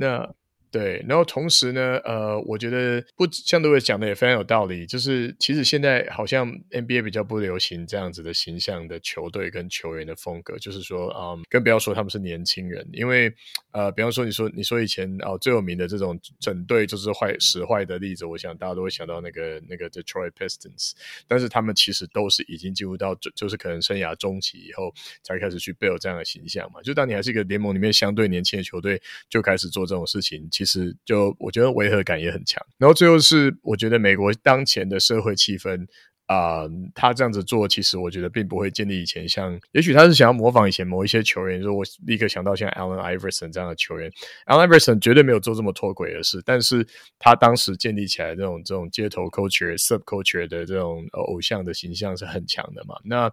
[0.00, 0.34] 那。
[0.70, 13.34] 对，然后同时呢，呃，我觉得不像都会讲的也非常有道理，就是其实现在好像 NBA 比较不流行这样子的形象的球队跟球员的风格，就是说，嗯，更不要说他们是年轻人，因为
[13.72, 20.92] 呃，比方说你说你说以前哦最有名的这种整队就是坏使坏的例子，我想大家都会想到那个那个 Detroit Pistons，
[21.26, 30.48] 但是他们其实都是已经进入到就就是可能生涯中期以后才开始去 build 这样的形象嘛，就当你还是一个联盟里面相对年轻的球队，就开始做这种事情。
[30.60, 35.86] 其实就我觉得违和感也很强，然后最后是我觉得美国当前的社会气氛
[36.32, 36.62] 啊、
[36.94, 44.08] 他这样子做，其实我觉得并不会建立以前像，也许他是想要模仿以前某一些球员，说我立刻想到像 Allen Iverson 这样的球员
[44.46, 46.86] ，Allen Iverson 绝对没有做这么脱轨的事，但是
[47.18, 53.28] 他当时建立起来这种这种街头 culture、subculture 的这种偶像的形象是很强的嘛，那。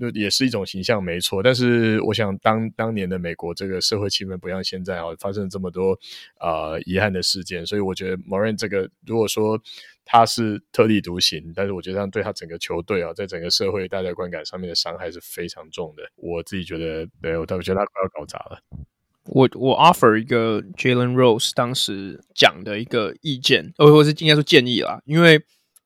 [0.00, 1.42] 那也是一种形象，没错。
[1.42, 5.98] 但是我想当，当年的美国这个社会气氛不像现在啊，发生这么多
[6.38, 9.60] 呃遗憾的事件，所以我觉得 Moran 这个，如果说
[10.10, 16.02] 他是特立独行，但是我觉得这样对他整个球队啊，在整个社会大家观感上面的伤害是非常重的。
[16.16, 18.58] 我自己觉得，对我觉得他快要搞砸了。
[19.26, 25.40] 我我 offer 一个 Jalen Rose 当时讲的一个意见，或或是应该说建议啦，因为。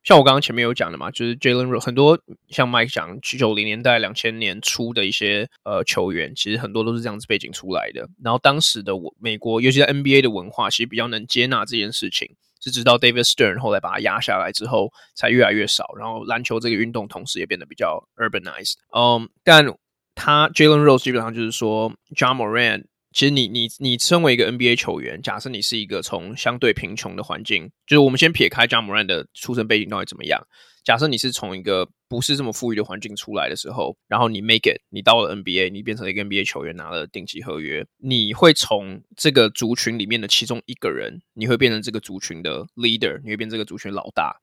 [0.05, 8.09] 像我刚刚前面有讲的嘛，就是 Jalen Rose 很多像 Mike 讲九零年代、两千年初的一些呃球员，其实很多都是这样子背景出来的。
[8.21, 15.85] 然后当时的我美国，尤其在 NBA 的文化，其实比较能接纳这件事情，是直到 David Stern 后来把它压下来之后，才越来越少。
[15.99, 18.75] 然后篮球这个运动同时也变得比较 urbanized。
[18.97, 19.67] 嗯，但
[20.15, 30.41] 他 Jalen Rose 基本上就是说 John Moran 其实你你你身为一个 NBA 球员，假设你是一个从相对贫穷的环境，就是我们先撇开 Ja Morant 的出生背景到底怎么样，
[30.85, 44.35] 假设你是从一个不是这么富裕的环境出来的时候，然后你 make it，你到了 NBA，你变成了一个 NBA 球员，拿了顶级合约，你会从这个族群里面的其中一个人，你会变成这个族群的 leader，你会变成这个族群老大。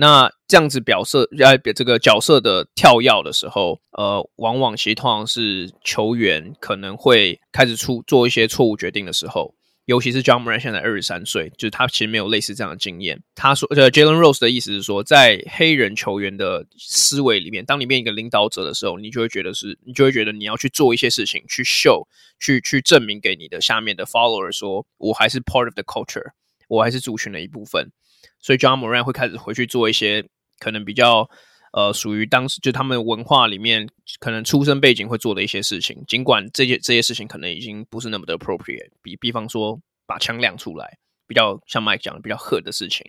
[0.00, 9.56] 那这样子表色呃，这个角色的跳跃的时候，呃，往往其实通常是球员可能会开始出做一些错误决定的时候，
[9.86, 13.20] 尤其是 Ja Morant 现在二十三岁，就是他其实没有类似这样的经验。
[13.34, 22.06] 他说，呃，Jalen Rose 的意思是说，在黑人球员的思维里面，当你变一个领导者的时候，你就会觉得是，你就会觉得你要去做一些事情，去 show，
[22.38, 26.30] 去去证明给你的下面的 follower 说，我还是 part of the culture，
[26.68, 27.90] 我还是族群的一部分。
[28.40, 30.24] 所以 John Moran 会开始回去做一些
[30.58, 31.28] 可能比较
[31.72, 33.88] 呃属于当时就他们文化里面
[34.20, 43.04] 可能出生背景会做的一些事情，尽管这些这些事情可能已经不是那么的 appropriate，比比方说把枪亮出来，比较像 Mike 讲的比较 hurt 的事情。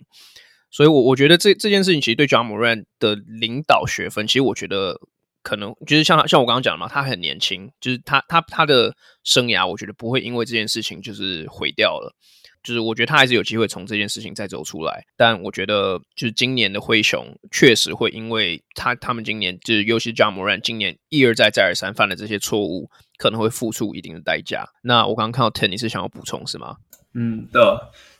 [0.70, 5.00] 所以我，我我觉得这这件事情其实对 John Moran 的领导学分，其实我觉得
[5.42, 8.94] 可能就是像像我刚刚讲的嘛，他很年轻，就是他他他的
[9.24, 12.14] 生涯，我觉得不会因为这件事情就是毁掉了。
[12.62, 24.68] 就是我觉得他还是有机会从这件事情再走出来，但我觉得就是今年的灰熊确实会因为他他们今年就是尤其是 Ja Morant 今年一而再再而三犯的这些错误，可能会付出一定的代价。
[24.82, 26.76] 那我刚刚看到 Ten，你是想要补充是吗？
[27.14, 27.62] 嗯，对，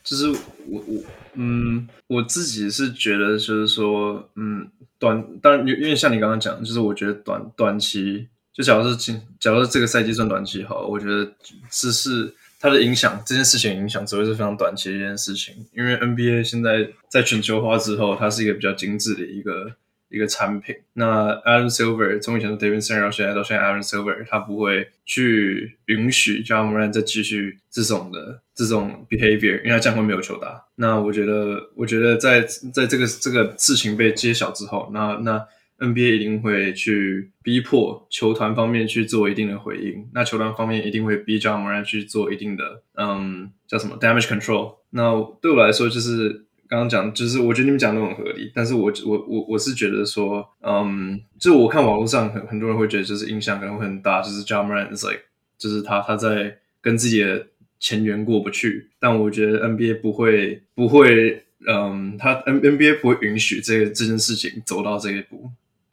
[0.03, 0.27] 就是
[0.67, 1.03] 我我
[1.35, 11.31] 嗯我自己是觉得就是说嗯短当然因为像你刚刚讲，就是我觉得短短期就假如是今假如是这个赛季算短期好，我觉得
[11.69, 12.33] 只是。
[12.61, 19.73] 它的影响，这件事情影响只会是非常短期的一件事情，因为 NBA 现在在全球化之后，它是一个比较精致的一个
[20.09, 20.75] 一个产品。
[20.93, 30.63] 那 Adam Silver 从以前的 David Stern 到现在到现在 Adam Silver，他不会去允许 Ja Morant 再继续这种的这种 behavior，因为他将会没有球打。
[30.75, 35.45] 那我觉得，我觉得在在这个这个事情被揭晓之后，那那。
[35.81, 44.75] NBA 一定会去逼迫球团方面去做一定的回应，那球团方面一定会逼 Ja Morant 去做一定的，嗯，叫什么 damage control。
[44.91, 55.23] 那对我来说，就是刚刚讲，就是我觉得你们讲的很合理，但是我我我我是觉得说，嗯，就我看网络上很很多人会觉得就是影响可能会很大，就是 Ja Morant is like，
[55.57, 57.47] 就是他他在跟自己的
[57.79, 65.49] 前缘过不去，但我觉得 NBA 不会不会，嗯，他 N NBA 不会允许这个这件事情走到这一步。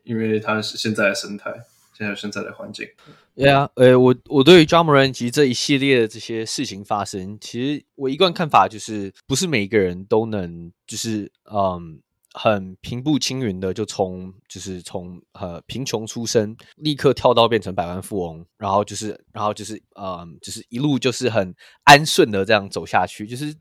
[0.09, 1.53] 因为它是现在的生态，
[1.93, 2.89] 现在现在的环境。
[3.37, 12.01] 对啊，呃，我我对于 Ja Morant 及这一系列的这些事情发生，其实我一贯看法就是，不是每一个人都能，就是嗯，
[12.41, 23.53] 很平步青云的就从，就是从呃贫穷出身，立刻跳到变成百万富翁，然后就是，然后就是，嗯，就是一路就是很安顺的这样走下去，就是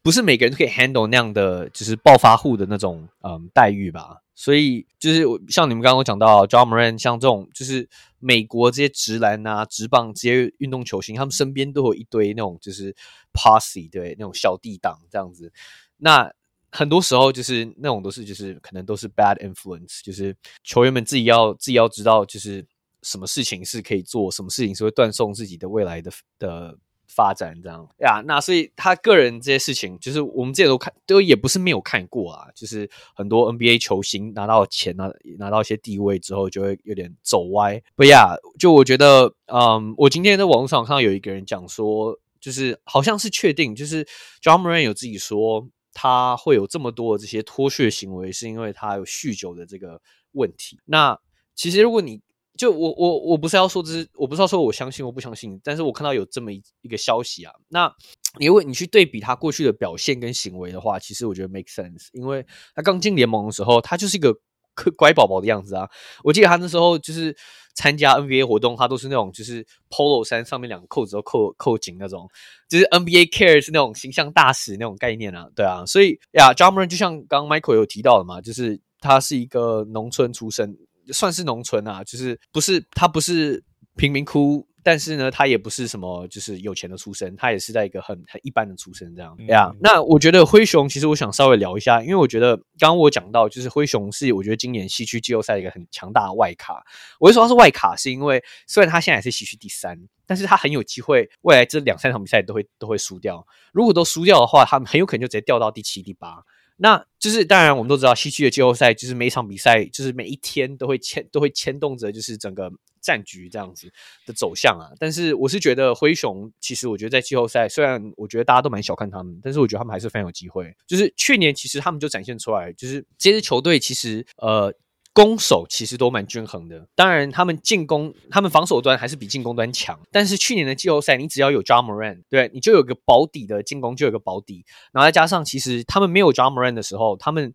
[0.00, 4.18] 不是每个人都可以 handle 那样的，就是暴发户的那种嗯待遇吧。
[4.36, 7.88] 所以就是像你们刚刚讲到 John Moran，像这种就是
[8.20, 12.94] 美国这些直男啊、直棒这些运动球星，他们身边都有一堆那种就是
[13.32, 15.52] posse，对，那种小弟党这样子。
[15.96, 16.32] 那
[16.70, 22.66] 很多时候就是那种都是就是可能都是 bad influence，就是球员们自己要自己要知道，就是
[23.02, 26.78] 什么事情是可以做，什么事情是会断送自己的未来的的。
[27.12, 32.46] 发展这样呀，那所以他个人这些事情，就是我们之前都看，都也不是没有看过啊。
[32.54, 37.82] 就是很多 NBA 球星拿到钱，拿拿到一些地位之后，就会有点走歪。
[37.96, 44.04] 不呀，就我觉得，嗯，我今天在网络上看到有一个人讲说，就是好像是确定，就是
[44.40, 50.00] Ja Morant 有自己说，他会有这么多的这些脱血行为，是因为他有酗酒的这个
[50.32, 50.78] 问题。
[50.84, 51.18] 那
[51.54, 52.20] 其实如果你
[52.56, 57.90] 就我我我不是要说这是我不是要说我相信或不相信，但是我看到有这么一一个消息啊，那
[58.38, 64.34] 因为你去对比他过去的表现跟行为的话，其实我觉得 make sense，因为他刚进联盟的时候，他就是一个
[64.96, 65.88] 乖宝宝的样子啊。
[66.22, 67.34] 我记得他那时候就是
[67.74, 72.28] 参加 NBA 活动，他都是那种就是 Polo 衫上面两个扣子都扣扣紧那种，
[72.68, 80.76] 就是 NBA care 是那种形象大使那种概念啊，对啊，所以呀，Jammer 就像刚刚 Michael 有提到的嘛，就是他是一个农村出身。
[81.12, 83.60] 算是农村啊，就是不是他不是
[83.96, 89.36] 贫民窟，但是呢，他也不是什么就是有钱的出身，他也是在一个很很一般的出身这样。
[89.36, 96.82] 对啊、嗯，那我觉得灰熊其实我想稍微聊一下，因为我觉得刚刚我讲到，就是灰熊是我觉得今年西区季后赛一个很强大的外卡。
[97.18, 103.46] 我会说他是外卡，是因为虽然他现在是西区第三，但是他很有机会未来这两三场比赛都会都会输掉。
[103.72, 106.42] 如果都输掉的话，他们很有可能就直接掉到第七、第八。
[106.82, 113.92] 那就是当然，我们都知道西区的季后赛就是每一场比赛，就是每一天都会牵都会牵动着，就是整个战局这样子
[114.26, 114.92] 的走向啊。
[114.98, 120.74] 但是我是觉得灰熊，其实我觉得在季后赛，虽然我觉得大家都蛮小看他们，但是我觉得他们还是非常有机会。
[120.86, 124.74] 就是去年其实他们就展现出来，就是这支球队其实呃。
[125.12, 129.98] 攻守其实都蛮均衡的，当然他们进攻、他们防守端还是比进攻端强。
[130.12, 134.64] 但是去年的季后赛，你只要有 Ja Morant，对，你就有个保底的进攻，就有个保底。
[134.92, 137.52] 然后再加上，其实他们没有 Ja Morant 的时候，他们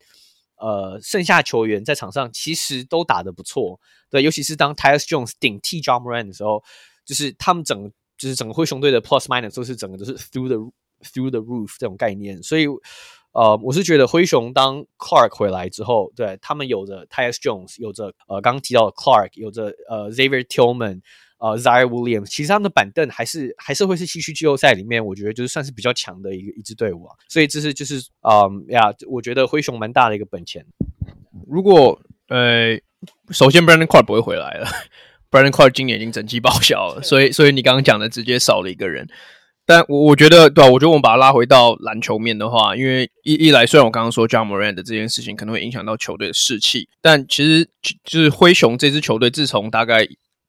[0.58, 6.64] 呃剩下球员在场上其实都打得不错，对，尤其是当 Tyus Jones 顶替 Ja Morant 的时候，
[7.06, 10.58] 就是他们整就是整个灰熊队的 Plus Minus 都是整个都是 Through the
[11.04, 12.68] Through the Roof 这种概念，所以。
[13.38, 21.02] 呃，我是觉得灰熊当 Clark 回来之后，对他们有着 Tyus Jones，有着呃刚刚提到的 Clark，有着呃 Xavier Tillman，
[21.38, 27.16] 呃 Ziaire Williams，其实他们的板凳还是还是会是西区季后赛里面，我觉得就是算是比较强的一个一支队伍啊。
[27.30, 30.66] 所以这是就是嗯呀，我觉得灰熊蛮大的一个本钱。
[31.48, 32.80] 如果呃，
[33.30, 34.68] 首先 Brandon Clark 不会回来了
[35.30, 39.08] ，Brandon Clark 今年已经整季报销了，所以所以你刚刚讲的直接少了一个人。
[39.68, 47.68] 但我我觉得，对啊，我觉得我们把它拉回到篮球面的话，因为一一来，虽然我刚刚说 John Morant 的这件事情可能会影响到球队的士气，但其实
[48.04, 50.08] 就是灰熊这支球队自从大概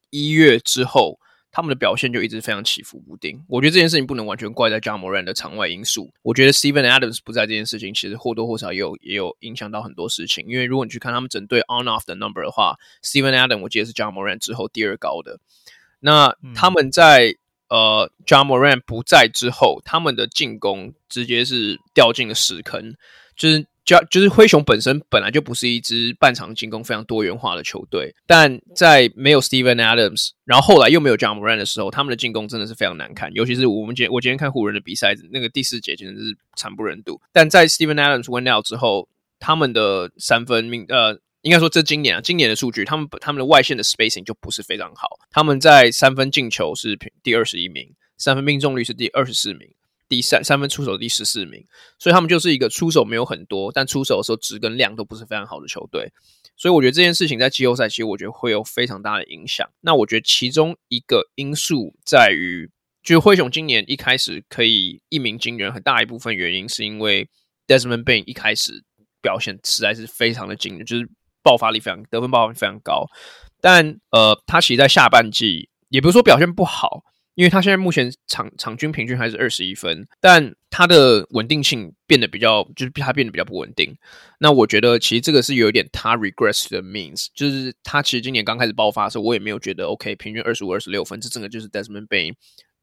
[0.09, 1.19] 一月之后，
[1.51, 3.43] 他们的表现就一直非常起伏不定。
[3.47, 6.11] 我觉得这件事情不能完全怪在 Ja Morant 的场外因素。
[6.21, 10.45] 我觉得 Steven Adams 不在这件事情，其实或多或少也有也有影响到很多事情。
[10.47, 15.39] 因为如果你去看他们整队 On Off 的 number 的话，Steven Adams 我记得是 Ja Morant 之后第二高的。
[15.99, 17.35] 那他们在、
[17.69, 22.95] 嗯呃，Ja Morant 不在之后，他们的进攻直接是掉进了屎坑。
[23.35, 33.33] 就是就就是灰熊本身本来就不是一支半场进攻非常多元化的球队，但在没有 Steven Adams，然后后来又没有 Ja Morant 的时候，他们的进攻真的是非常难看。
[33.33, 37.19] 尤其是我们今我今天看湖人的比赛，那个第四节简直是惨不忍睹。
[37.31, 39.07] 但在 Steven Adams went out 之后，
[39.39, 41.19] 他们的三分命呃。
[41.43, 45.07] 应该说，这今年啊，今年的数据，他们他们的外线的 spacing 就不是非常好。
[45.31, 49.69] 他们在三分进球是第二十一名，三分命中率是第二十四名，
[50.07, 51.65] 第三三分出手第十四名。
[51.99, 56.11] 所以他们就是一个出手没有很多，但出手的时候质跟量都不是非常好的球队。
[56.55, 59.69] 所以我觉得这件事情在季后赛，其实我觉得会有非常大的影响。
[59.81, 62.69] 那我觉得其中一个因素在于，
[63.03, 67.29] 就是灰熊今年一开始可以一鸣惊人，很大一部分原因是因为
[67.67, 68.83] Desmond Bane 一开始
[69.21, 71.09] 表现实在是非常的惊人，就是。
[71.43, 73.05] 爆发力非常，得分爆发力非常高，
[73.61, 77.05] 但呃，他其实，在下半季也不是说表现不好，
[77.37, 83.95] 因为他现在目前场场均平均还是二十一分，但他的稳定性变得比较，就是他变得比较不稳定。
[84.39, 92.33] 那我觉得，其实这个是有一点他 regress 的 means，就是他其实今年刚开始爆发的时候，我也没有觉得 OK，平均二十五、二十六分，这整个就是 Desmond Bane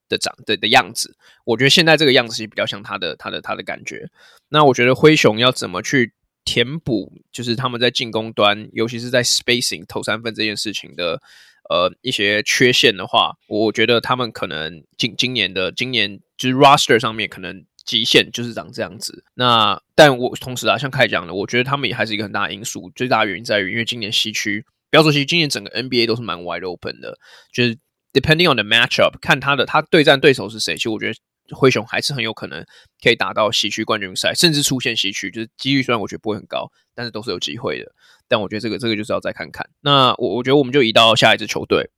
[0.09, 1.17] 的长的的样子。
[1.45, 4.09] 我觉得现在这个样子其实比较像他的他的他的感觉。
[4.51, 6.13] 那我觉得灰熊要怎么去？
[6.47, 11.19] 填补就是他们在进攻端，尤其是在 spacing 投三分这件事情的
[11.69, 19.25] 呃一些缺陷的话，我觉得他们可能今今年的今年就是 roster 上面可能极限就是长这样子。
[19.35, 22.91] 那但我同时啊，像凯讲的，我觉得他们也还是一个很大的因素。
[22.95, 27.19] 最大的原因在于，因为今年西区，不要说西区，今年整个 NBA 都是蛮 wide open 的，
[27.53, 27.77] 就是
[28.13, 31.15] depending on the matchup，看他的他对战对手是谁，其实我觉得。
[31.51, 32.65] 灰熊还是很有可能
[33.03, 37.93] 可以打到西区冠军赛，甚至出现西区，就是几率虽然我觉得不会很高，但是都是有机会的。
[38.29, 39.69] 但我觉得这个这个就是要再看看。
[39.81, 41.91] 那我我觉得我们就移到下一支球队。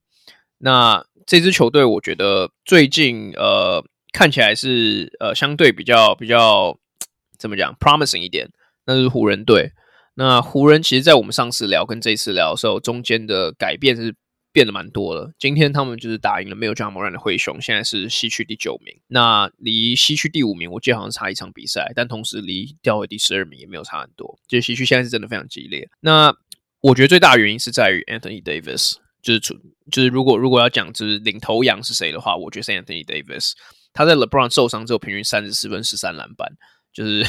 [0.57, 6.77] 那这支球队我觉得最近呃看起来是呃相对比较比较
[7.37, 8.49] 怎么讲 promising 一点，
[8.85, 9.71] 那就是湖人队。
[10.15, 14.15] 那湖人其实，在我们上次聊跟这次聊的时候，中间的改变是。
[14.57, 15.31] 变得蛮多了。
[15.37, 18.91] 今天他们就是打赢了没有 Ja Morant 的灰熊，现在是西区第九名。
[19.05, 24.39] 那离西区第五名，我记得好像差一场比赛，但同时离掉回第十二名也没有差很多。
[24.47, 25.87] 就西区现在是真的非常激烈。
[25.99, 26.35] 那
[26.81, 29.53] 我觉得最大的原因是在于 Anthony Davis，就是出
[29.91, 33.51] 就是如果如果要讲就是领头羊是谁的话，我觉得是 Anthony Davis。
[33.93, 36.51] 他在 LeBron 受伤之后，平均三十四分、十三篮板，
[36.91, 37.23] 就是。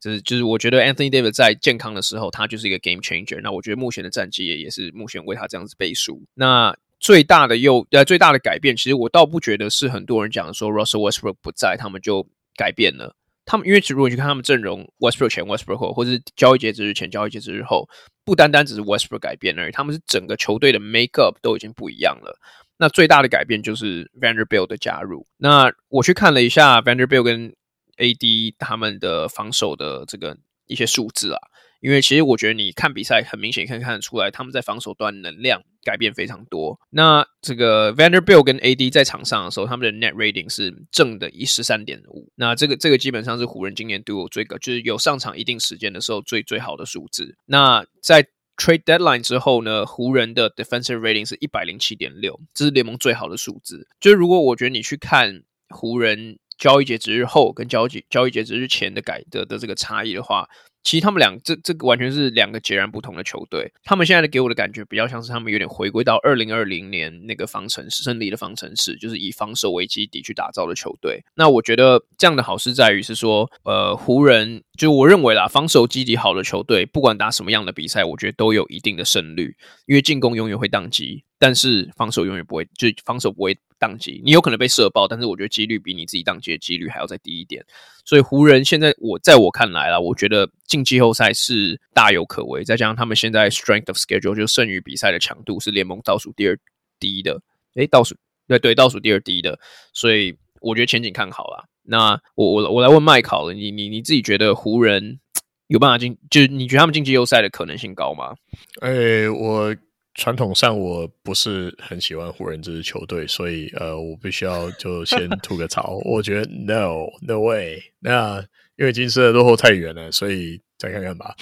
[0.00, 3.40] 就是就是，我觉得 Anthony Davis 在健康的时候，他就是一个 game changer。
[3.42, 6.22] 那我觉得目前的战绩也也是目前为他这样子背书。
[6.34, 12.26] 那最大的又呃最大的改变，其实我倒不觉得是很多人讲说 Russell Westbrook 不在，他们就
[12.56, 13.14] 改变了。
[13.44, 17.88] 他们因为如果你去看他们阵容，Westbrook 前 Westbrook 后，或者是交易截止日前交易截止日后，
[18.24, 22.38] 不单单只是 Westbrook 改变而已，他们是整个球队的 make up 都已经不一样了。
[22.76, 25.26] 那最大的改变就是 Vanderbilt 的加入。
[25.38, 27.54] 那我去看了一下 Vanderbilt 跟
[27.98, 30.36] AD 他们的防守的这个
[30.66, 31.38] 一些数字啊，
[31.80, 36.78] 因为其实我觉得你看比赛很明显可以看得出来，他们在防守端能量改变非常多。
[36.90, 42.30] 那这个 Vanderbilt 跟 AD 在场上的时候，他们的 Net Rating 是正的一十三点五。
[42.34, 47.36] 那这个这个基本上是湖人今年对我最高就是有上场一定时间的时候最最好的数字。
[47.46, 48.26] 那在
[48.56, 53.88] trade deadline 之后呢，湖人的 defensive rating 是一百零七点六，这是联盟最好的数字。
[54.00, 60.48] 就是如果我觉得你去看湖人交易截止日后跟交易交易截止日前的改的的这个差异的话。
[60.84, 63.70] 其实他们两这这个完全是两个截然不同的球队。
[63.84, 71.22] 他们现在的给我的感觉比较像是他们有点回归到二零二零年那个方程式胜利的方程式，就是以防守为基底去打造的球队。
[71.34, 83.58] 那我觉得这样的好事在于是说，呃，湖人就我认为啦，防守基底好的球队，不管打什么样的比赛，我觉得都有一定的胜率，因为进攻永远会宕机，但是防守永远不会，就防守不会。
[83.78, 87.64] 当机，你有可能被射爆，但是我觉得几率比你自己当机的几率还要再低一点。
[88.04, 92.64] 所以湖人现在我在我看来啦，我觉得进季后赛是大有可为。
[92.64, 96.58] 再加上他们现在 strength of schedule 就剩余比赛的强度是联盟倒数第二
[96.98, 97.40] 低的，
[97.74, 98.16] 诶，倒数
[98.46, 99.58] 对对倒数第二低的，
[99.92, 101.64] 所以我觉得前景看好啦。
[101.84, 105.20] 那我我我来问麦考了，你你你自己觉得湖人
[105.68, 106.18] 有办法进？
[106.30, 108.34] 就是你觉得他们进季后赛的可能性高吗？
[108.80, 109.76] 诶，我。
[110.18, 115.96] 传统上我不是很喜欢湖人这支球队，所以呃，我必须要就先吐个槽。
[116.04, 118.44] 我觉得 no no way，那
[118.76, 121.36] 因为金色落后太远了，所以再看看吧。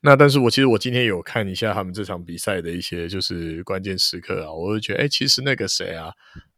[0.00, 6.10] 那但是我其实我今天有看一下他们这场比赛的一些就是关键时刻啊，我就觉得哎、其实那个谁啊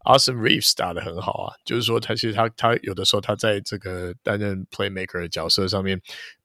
[0.05, 6.01] ，Austin Reeves 打得很好啊，就是说他其实他他有的时候他在这个担任 playmaker 的角色上面。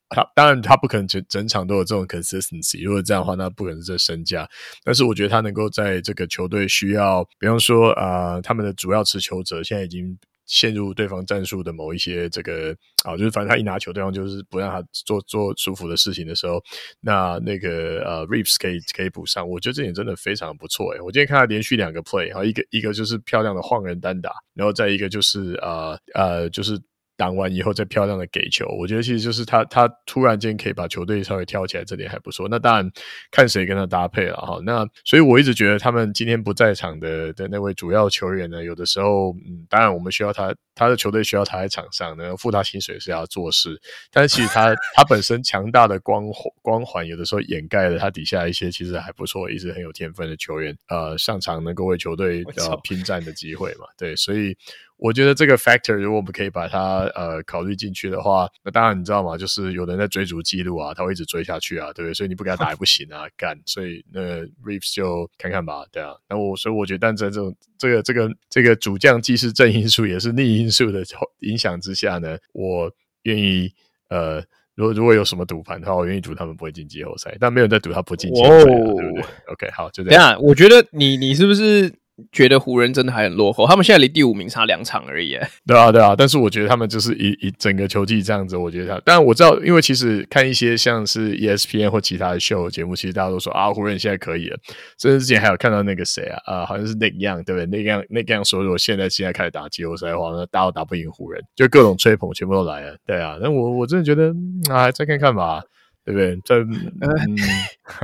[0.10, 2.84] 他当然，他不可能整整场都有这种 consistency。
[2.84, 4.50] 如果这样的话，那不可能是这身价。
[4.84, 16.60] 但是我觉得他能够在这个球队需要，比方说啊、他们的主要持球者现在已经陷入对方战术的某一些这个啊，就是反正他一拿球，对方就是不让他做做舒服的事情的时候，
[17.02, 19.48] 那那个呃 Reeves 可以可以补上。
[19.48, 21.02] 我觉得这点真的非常不错诶。
[21.02, 26.82] 我今天看他连续两个 play，然后一个一个就是漂亮的晃人单打，然后再一个就是呃呃就是。
[27.20, 32.48] 挡完以后再漂亮的给球，我觉得其实就是他他突然间可以把球队稍微挑起来，这点还不错。
[32.50, 32.90] 那当然
[33.30, 34.58] 看谁跟他搭配了哈。
[34.64, 43.78] 那所以我一直觉得他们今天不在场的的那位主要球员呢，有的时候嗯，当然我们需要他，他的球队需要他在场上，能付他薪水是要做事。
[44.14, 53.88] 但是其实他他本身强大的光环光环，有的时候掩盖了他底下一些其实还不错、一直很有天分的球员，呃，上场能够为球队呃拼战的机会嘛。
[53.98, 54.56] 对，所以。
[55.00, 59.38] 我觉得这个 factor 如果我们可以把它呃考虑进去的话，那当然你知道吗？
[59.38, 62.14] 就是有人在追逐记录啊，他会一直追下去啊，对不对？
[62.14, 63.58] 所以你不给他打也不行啊，干！
[63.66, 66.12] 所以那 Reeves 就看看吧，对啊。
[66.28, 71.02] 那我所以我觉得，但在这种这个这个这个主将既是正因素也是逆因素的
[71.40, 72.92] 影响之下呢，我
[73.24, 73.72] 愿意
[74.10, 74.44] 呃，
[74.76, 80.38] 如果如果有什么赌盘的话，我愿意赌他们不会进季后赛，但没有人在赌他不进季后赛，对不对？OK，好，就这样。
[80.42, 81.90] 我觉得你你是不是？
[82.32, 85.38] 觉得湖人真的还很落后，他们现在离第五名差两场而已。
[85.66, 94.58] 对啊，对啊，但是我觉得他们就是一一整个球季这样子，我觉得他，当然我知道，因为其实看一些像是 ESPN 或其他的秀节目，其实大家都说啊，湖人现在可以了。
[95.00, 102.98] 甚至之前还有看到那个谁啊，啊，好像是 Nick Young，对不对？Nick Young，Nick Young 说，如果现在现在开始打季后赛的话，那大家都打不赢湖人，就各种吹捧全部都来了。
[103.06, 104.34] 对啊，那我我真的觉得
[104.72, 105.62] 啊，再看看吧，
[106.06, 106.38] 对不对？
[106.44, 107.38] 这，嗯，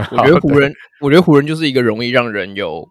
[0.11, 2.87] 我觉得湖人，我觉得湖人就是一个容易让人有。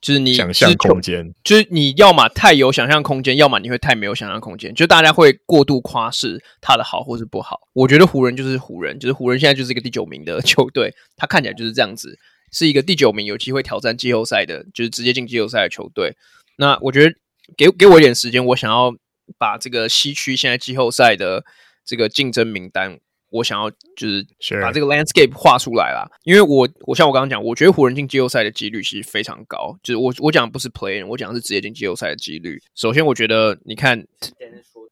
[0.00, 4.74] 就是你想象空间，就是你要么太有想象空间，要么你会太没有想象空间。
[4.74, 7.60] 就大家会过度夸饰他的好或是不好。
[7.72, 12.16] 我觉得湖人就是湖人，就是湖人现在就是一个第九名的球队，他看起来就是这样子，
[12.52, 16.16] 是一个第九名有机会挑战季后赛的，就是直接进季后赛的球队。
[16.56, 17.14] 那我觉得
[17.56, 18.94] 给给我一点时间，我想要
[19.36, 21.44] 把这个西区现在季后赛的
[21.84, 23.00] 这个竞争名单。
[23.30, 24.26] 我想要就是
[24.62, 29.78] 把这个 landscape 画出来啦，因为我我像我刚刚讲，我觉得湖人进季后赛的几率其实非常高。
[29.82, 32.58] 就是我我讲的不是 play，我讲的是直接进季后赛的几率。
[32.74, 33.98] 首先，我觉得你看，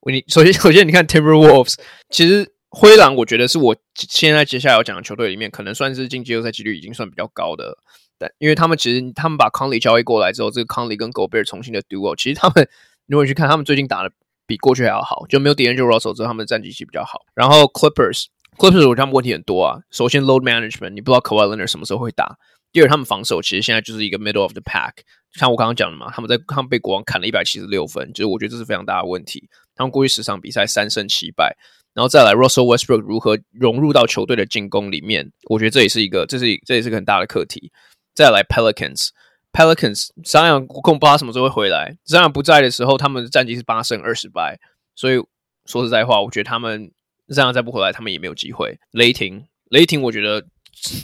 [0.07, 1.74] 你首先首先你看 Timberwolves，
[2.11, 7.78] 其实灰狼，我觉得是我现在接下来要讲的球队里面，可能算是进季后赛几率已经算比较高的。
[8.18, 12.68] 但因为他们其实他们把 Conley 交易过来之后，这个 Conley 跟 Gobert 重新的 duo，其实他们
[13.07, 14.12] 如果你去看他们最近打的。
[14.47, 17.20] 比过去还要好，就没有 d a n g e l Russell 之后，他们的战绩其实比较好。
[17.34, 19.80] 然后 Clippers，Clippers 我觉得他们问题很多啊。
[19.90, 22.36] 首先 load management，你不知道 Kawhi Leonard 什么时候会打。
[22.72, 24.92] 第二，他们防守其实现在就是一个 middle of the pack，
[25.32, 29.49] 像我刚刚讲的嘛，他们在他们被国王砍了一百七十六分，就是我觉得这是非常大的问题。
[29.74, 31.57] 他们过去十场比赛三胜七败，
[31.94, 37.72] 然后再来 Russell Westbrook 如何融入到球队的进攻里面，我觉得这也是一个，这是这也是个很大的课题。
[38.14, 39.09] 再来 Pelicans。
[39.57, 41.96] Pelicans，张扬我根本不知道他什么时候会回来。
[42.04, 44.61] 张扬不在的时候，他们的战绩是八胜二十败。
[44.94, 45.16] 所以
[45.64, 46.92] 说实在话，我觉得他们
[47.34, 48.78] 张扬再不回来，他们也没有机会。
[48.90, 50.42] 雷霆，雷霆，我觉得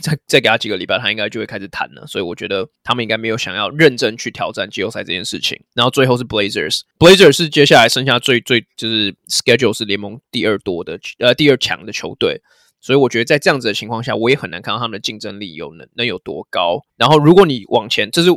[0.03, 2.07] 再再给他几个礼拜，他应该就会开始谈了。
[2.07, 5.59] 所以我觉得他们应该没有想要认真去挑战季后赛这件事情。
[5.75, 12.43] 然后最后是 Blazers，Blazers 是接下来剩下最最就是 schedule 是联盟第二多的呃第二强的球队。
[12.83, 16.83] 所以我觉得在这样子的情况下，我也很难看到他们的竞争力有能能有多高。
[16.99, 18.29] 然后如果你往前，这是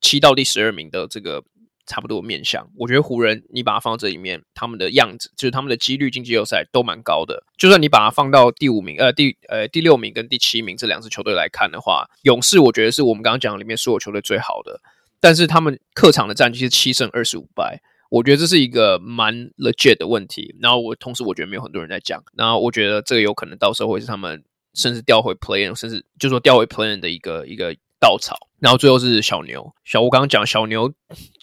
[0.00, 1.42] 七到第十二名的这个。
[1.86, 7.44] 差不多面相，我觉得湖人你把它放到这里面，他们的样子就是他们的几率进季后赛都蛮高的。
[7.58, 14.80] 就算你把它放到第五名，呃，第呃第六名跟第七名这两支球队来看的话，勇士我觉得是我们刚刚讲里面所有球队最好的，
[15.20, 17.82] 但是他们客场的战绩是七胜二十五败，
[18.14, 20.54] 我觉得这是一个蛮 legit 的问题。
[20.60, 24.44] 然后我同时我觉得没有很多人在讲，然后我觉得这个有可能到时候会是他们
[24.74, 28.36] 甚至调回 plan，甚至就说调回 plan 的一个一个稻草。
[28.60, 30.94] 然后最后是小牛，小吴刚刚讲小牛。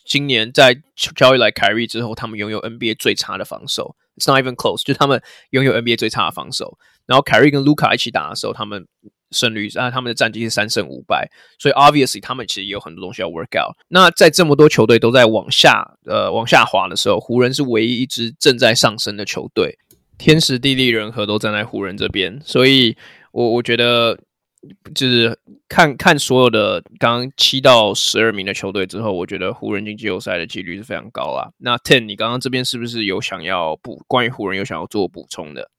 [0.06, 0.82] 今年在
[1.16, 6.78] 交易来凯瑞之后，他们拥有 NBA 最差的防守，It's not even close，就他们拥有 NBA 最差的防守。
[7.06, 8.88] 然后凯瑞跟卢卡一起打的时候，他们
[9.32, 13.76] 胜率啊，他们的战绩是三胜五败，所以 obviously 他们其实也有很多东西要 work out。
[13.88, 19.78] 那在这么多球队都在往下呃往下滑的时候，湖人是唯一一支正在上升的球队，
[20.18, 22.96] 天时地利人和都站在湖人这边，所以
[23.32, 24.18] 我我觉得。
[24.94, 25.36] 就是
[25.68, 31.50] 看看所有的刚刚七到十二名的球队之后，我觉得湖人进季后赛的几率是非常高啦。
[31.58, 35.72] 那 Ten，你刚刚这边是不是有想要补关于湖人有想要做补充的？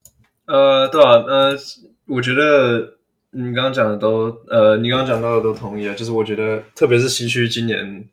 [0.46, 1.56] 呃，对啊，呃，
[2.08, 2.98] 我觉得
[3.32, 5.94] 你刚刚讲的都，呃，你刚刚讲到的都同意啊。
[5.94, 8.08] 就是我觉得，特别是西区今年。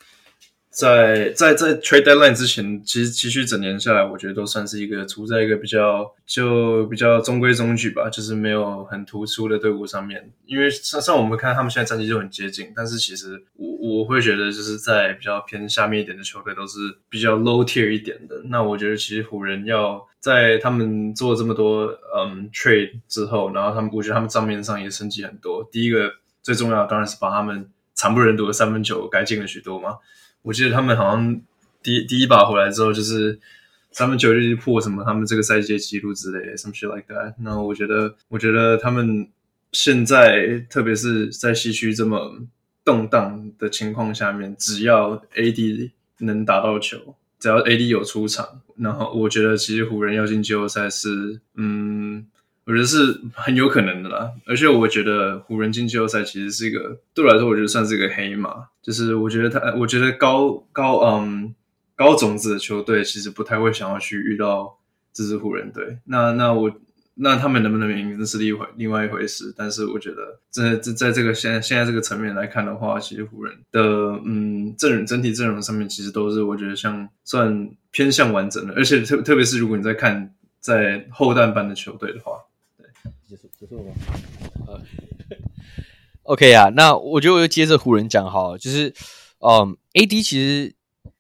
[0.71, 10.31] 在在在 trade deadline 之前，其实其实整年下来，我觉得都算是一个处在一个比较就比较中规中矩吧，就是没有很突出的队伍上面。
[10.45, 16.77] 因为像像我们看他们现在战绩就很接近，但是其实我我会觉得就是在比较偏下面一点的球队都是
[17.09, 18.43] 比较 low tier 一点的。
[18.45, 25.67] 那我觉得其实湖人要在他们做这么多嗯 trade 之后，然后他们估计他们账面上也升级很多。
[25.71, 29.97] 第一个最重要的当然是把他们惨不忍睹的三分球改进了许多嘛。
[30.41, 31.41] 我记得他们好像
[31.81, 33.39] 第第一把回来之后，就是
[33.91, 37.33] 三分球就是破什么他们这个赛季纪录之类的，some shit like that。
[37.39, 39.27] 那我觉得，我觉得他们
[39.71, 42.41] 现在特别是在西区这么
[42.85, 52.27] 动荡的情况下面，只要 AD 能打到球，只要 AD 有出场，然后我觉得其实湖人要进季后赛是，嗯。
[52.65, 58.67] 我觉得是很有可能的啦，而且我觉得湖人进季后赛其实是一个对我来说，我觉得算是一个黑马。
[58.83, 61.55] 就是我觉得他，我觉得高高嗯
[61.95, 64.77] 高种子的球队其实不太会想要去遇到
[65.11, 65.97] 这支湖人队。
[66.05, 66.71] 那那我
[67.21, 69.53] 那他们能不能赢，这是另一回另外一回事。
[69.57, 73.81] 但是我觉得在在在这个现在现在这个层面来看的话，其实湖人的
[74.25, 82.33] 嗯阵容整体阵容上面其实都是我觉得像算偏向完整的，而且特特别是如果你在看在后段班的球队的话。
[83.27, 83.91] 结束结束了吗？
[84.67, 84.81] 呃
[86.23, 88.91] ，OK 啊，那 我觉得我就接着湖人讲好了，就是，
[89.39, 90.73] 嗯，AD 其实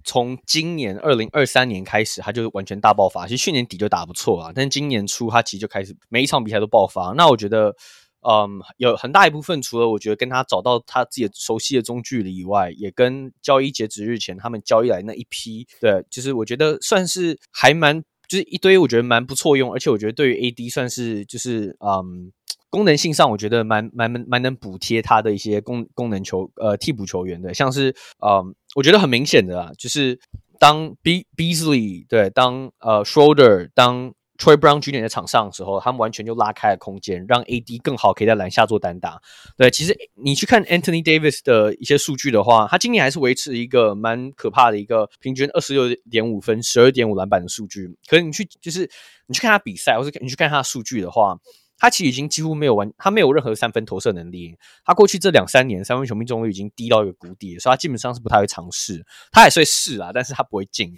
[0.03, 3.27] 从今年二零二三年开始，他就完全大爆发。
[3.27, 7.13] 其实去年底就打不错啊，但今年初他其实就开始每一场比赛都爆发。
[7.15, 7.75] 那我觉得，
[8.21, 18.03] 嗯，有很大一部分除了我觉得跟他找到他自己熟悉的中距离以外，也跟交易截止日前他们交易来那一批，对，就是我觉得算是还蛮。
[18.27, 22.31] 就是一堆我觉得蛮不错用，而且我觉得对于 AD 算是就是嗯
[22.69, 27.89] 功能性上我觉得蛮蛮蛮能补贴他的一些功功能球呃替补球员的，像是
[28.23, 30.19] 嗯我觉得很明显的啊，就是
[30.59, 34.13] 当 Be Beasley 对当呃 Shoulder 当。
[34.39, 35.01] Troy Brown Jr.
[35.01, 39.19] 在场上的时候，他们完全就拉开了空间，让 AD 更好可以在篮下做单打。
[39.57, 47.93] 对，其实你去看 Anthony Davis 的一些数据的话，他今年还是维持一个蛮可怕的一个平均二十六点五分、十二点五篮板的数据。
[48.07, 48.89] 可是你去就是
[49.27, 51.37] 你去看他比赛，或是你去看他数据的话，
[51.79, 54.55] 他其实已经几乎没有完，他没有任何三分投射能力。
[54.83, 59.05] 他过去这两三年三分球命中率已经低到一个谷底，所以他基本上是不太会尝试。
[59.31, 60.93] 他也是会试啊，但是他不会进。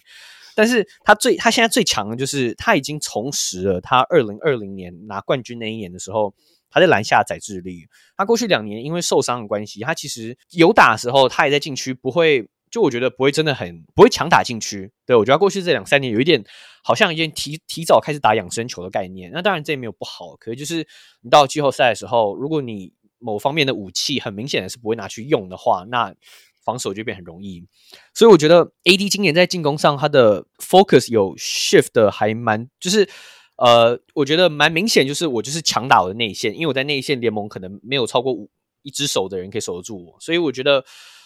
[0.53, 6.33] 但是他最他现在最强的就是他已经重拾了他二零二零年拿冠军那一年的时候，
[6.69, 7.87] 他在篮下载智力。
[8.17, 14.91] 他过去两年因为受伤的关系，他其实有打的时候，他也在禁区不会，就我觉得不会真的很不会强打禁区。
[15.05, 16.43] 对，我觉得过去这两三年有一点
[16.83, 19.29] 好像已经提提早开始打养生球的概念。
[19.31, 20.87] 那当然这也没有不好，可是就是
[21.21, 26.15] 你到季后赛的时候，如果你某方面的武器很明显的是不会拿去用的话，那。
[26.63, 27.65] 防守就变很容易，
[28.13, 33.09] 所以我觉得 AD 今年在进攻上他的 focus 有 shift 的还蛮，就是
[33.57, 38.47] 呃，我觉得蛮明显，就是我就是强打我的内线，因为我在内线联盟可能没有超过五
[38.83, 40.85] 一只手的人可以守得住我，所以我觉得，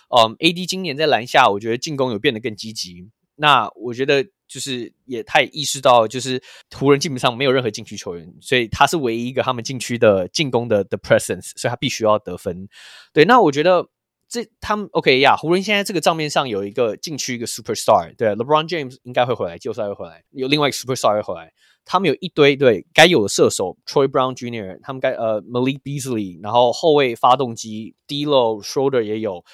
[0.09, 3.09] 嗯、，AD 今年在篮下，我觉得进攻有变得更积极。
[3.35, 6.41] 那我觉得就是也他也意识到，就是
[6.75, 12.67] 湖人基本上没有任何禁区球员，所以他是唯一一个他们禁区的进攻的的 presence，所以他必须要得分。
[13.13, 13.87] 对，那我觉得。
[14.27, 21.53] 这他们 OK 呀，湖人现在这个账面上有一个禁区一个 superstar，对，LeBron James 应该会回来，季后赛会回来，有另外一个 superstar 会回来。
[21.85, 29.45] 他们有一堆对该有的射手，Troy Brown Jr.，他们该呃 Malik Beasley，然后后卫发动机 D'Lo Shoulder 也有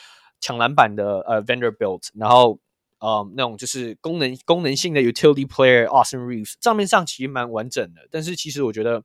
[0.42, 2.60] 抢篮板的呃 Vanderbilt，然后
[3.00, 9.04] 呃那种就是功能功能性的 utility player Austin Reeves，账面上其实蛮完整的，但是其实我觉得。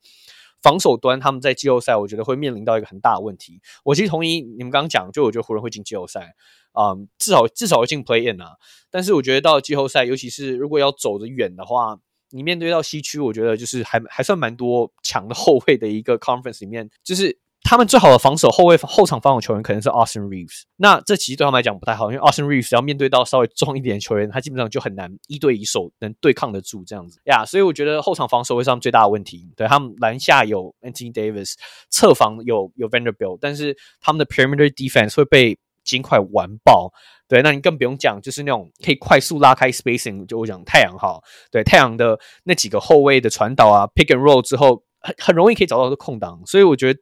[0.63, 3.61] 防守端他们在季后赛，我觉得会面临到一个很大的问题。
[3.85, 6.35] 我其实同意你们刚刚讲，就我觉得湖人会进季后赛，
[6.73, 8.57] 啊、嗯，至少至少会进 Play In 啊。
[8.91, 17.39] 但是我觉得到季后赛，尤其是如果要走得远的话，你面对到西区，我觉得就是还还算蛮多强的后卫的一个 Conference 里面，就是。
[17.69, 27.45] 他们最好的防守后卫后场防守球员可能是 Austin Reeves，那这其实对他们来讲不太好，因为 Austin Reeves 要面对到稍微壮一点的球员，他基本上就很难一对一手能对抗得住这样子呀。
[27.45, 29.51] 所以我觉得后场防守会是他们最大的问题。
[29.57, 31.55] 对，他们篮下有 Anthony Davis，
[31.91, 36.93] 侧防有有 Vanderbilt，但是他们的 Perimeter Defense 会被尽快完爆。
[37.27, 44.85] 对，那你更不用讲，就是那种可以快速拉开 Spacing，就我讲太阳哈，对太阳的那几个后卫的传导啊，Pick and Roll 之后。
[45.07, 47.01] 很很容易可以找到的空档，所以我觉得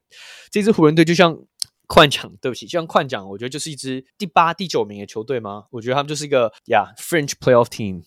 [0.51, 1.37] 这支湖人队就像
[1.87, 5.65] 快讲，对不起，就像快讲，我觉得就是一支第八、第九名的球队吗？
[5.71, 8.03] 我觉得他们就是一个呀、yeah，French Playoff Team。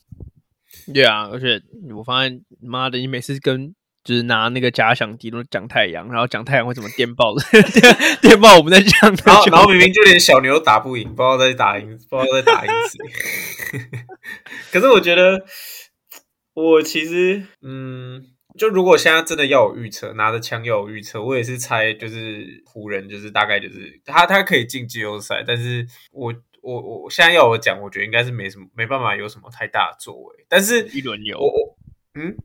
[0.93, 1.61] 对啊，而且
[1.95, 7.43] 我发现，妈的，你每次跟就是拿那个假想敌都讲太阳，然后讲太阳会怎么电爆的，
[8.21, 13.79] 电爆我们在讲，然后然后明明就连小牛都打不赢，不知道在打赢，不知道在打赢谁。
[14.73, 15.45] 可是我觉得，
[16.55, 18.25] 我其实嗯。
[18.57, 31.77] 就如果现在真的要我预测，拿着枪要我预测，我也是猜就是湖人，就是大概就是他他可以进季后赛，但是我我我现在要我讲，我觉得应该是没什么没办法有什么太大的作为，但是一轮游，我
[32.15, 32.35] 嗯。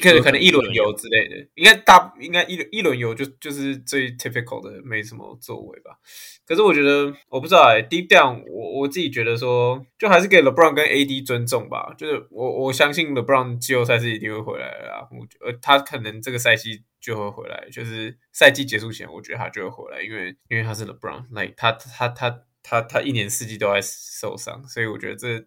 [0.00, 5.98] 可能可能一轮游之类的，应该大应该一一轮游就就是最 typical 的，没什么作为吧。
[6.46, 11.94] 可是我觉得我不知道哎，deep down 我我自己觉得说，就还是给 LeBron 跟 AD 尊重吧。
[11.98, 15.06] 就是我我相信 LeBron 季后赛是一定会回来的啦。
[15.10, 25.44] 我呃他可能这个赛季就会回来，就是赛季结束前，我觉得他就会回来，因为因为他是 LeBron，like 他他他他他他一年四季都在受伤，所以我觉得这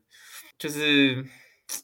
[0.59, 1.25] 就是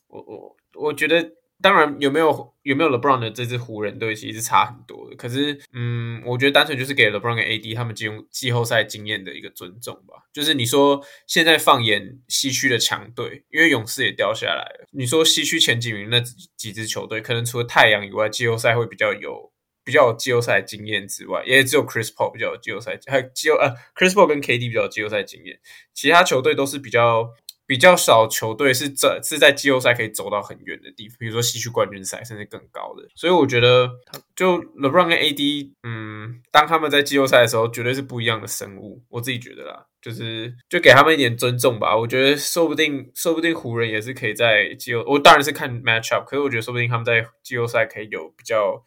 [0.09, 1.31] 我我我觉得。
[1.61, 5.15] 当然，有没有有没有 LeBron 的这支湖人队其实是差很多的。
[5.15, 10.25] 可是，嗯，我觉得单纯就是给 LeBron 跟 AD 他们进入季后赛经验的一个尊重吧。
[10.33, 14.87] 就是你说现在放眼西区的强队，因为勇士也掉下来了。
[14.91, 16.19] 你说西区前几名那
[16.57, 19.51] 几支球队，可能除了太阳以外，季后赛会比较有
[19.83, 25.59] 比较有季后赛经验之外，也只有 Chris Paul 比较有季后赛，还有季后呃 Chris Paul 跟 KD 比较有季后赛经验，
[25.93, 27.29] 其他球队都是比较。
[27.68, 33.07] 比较少球队是这是在季后赛可以走到很远的地方，比如说西区冠军赛甚至更高的。
[33.16, 33.89] 所以我觉得，
[34.36, 39.03] 就 LeBron 跟 AD，嗯，当他们在季后赛的时候，绝对是不一样的生物。
[39.09, 41.97] 我自己觉得啦，就是就给他们一点尊重吧。
[41.97, 48.84] 我觉得说不定，说不定湖人也是可以在季后，我当然是看 matchup，可是我觉得说不定他们在季后赛可以有比较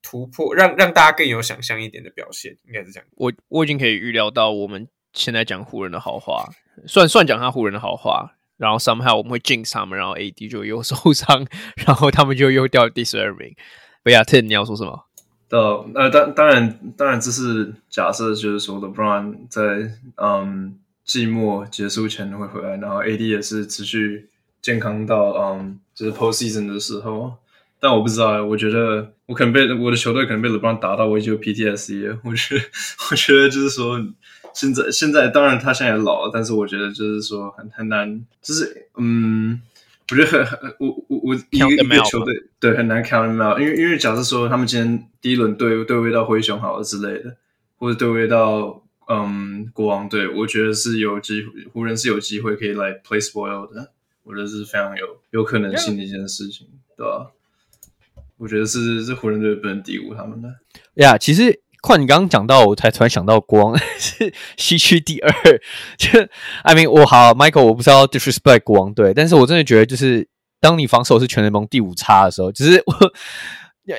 [0.00, 3.08] 突破，让让大家更有想象一点的表现，应该是这样。
[3.16, 4.86] 我我已经可以预料到我们。
[5.16, 6.44] 现在讲湖人的好话，
[6.86, 11.46] 算算讲他湖人的好话，然后 somehow 我们会 jinx 他们，然后 AD 就又受伤，
[11.86, 13.54] 然后他们就又掉第十二名。
[14.02, 15.04] 不要 Tim 你要说什么？
[15.48, 24.28] 呃，当当然当然这是假设，就是说 LeBron 在嗯季末结束前会回来，然后 AD 也是持续
[24.60, 27.32] 健康到嗯就是 postseason 的时候。
[27.78, 32.18] 但我不知道，我觉得我可能被我的球队可能被 LeBron 打到，我已经有 PTSD 了。
[32.24, 32.64] 我觉得
[33.10, 33.98] 我觉得就是说。
[34.56, 39.60] 现在现在当然他现在也老了，但是我觉得就是说很很难，就是嗯，
[40.10, 47.36] 我觉得很很我我我一个一个球队对很难 count them out，因为因为假设说他们今天第一轮对对位到灰熊好了之类的，
[47.76, 53.92] 或者对位到嗯国王队，我觉得是有机会湖人是有机会可以来 play spoil 的，
[54.22, 56.96] 我觉得是非常有有可能性的一件事情，Yeah.
[56.96, 57.30] 对吧？
[58.38, 60.48] 我觉得是是湖人队不能低估他们的
[60.94, 61.60] 呀，yeah, 其实。
[61.86, 65.32] 况你刚刚讲到，我才突然想到，国王是西区第二。
[65.96, 66.20] 就
[66.62, 70.28] I mean，我好，Michael，我不知道 disrespect 国王队，但是我真的觉得，就是
[70.60, 72.92] 当你防守是全联盟第五差的时候，就是我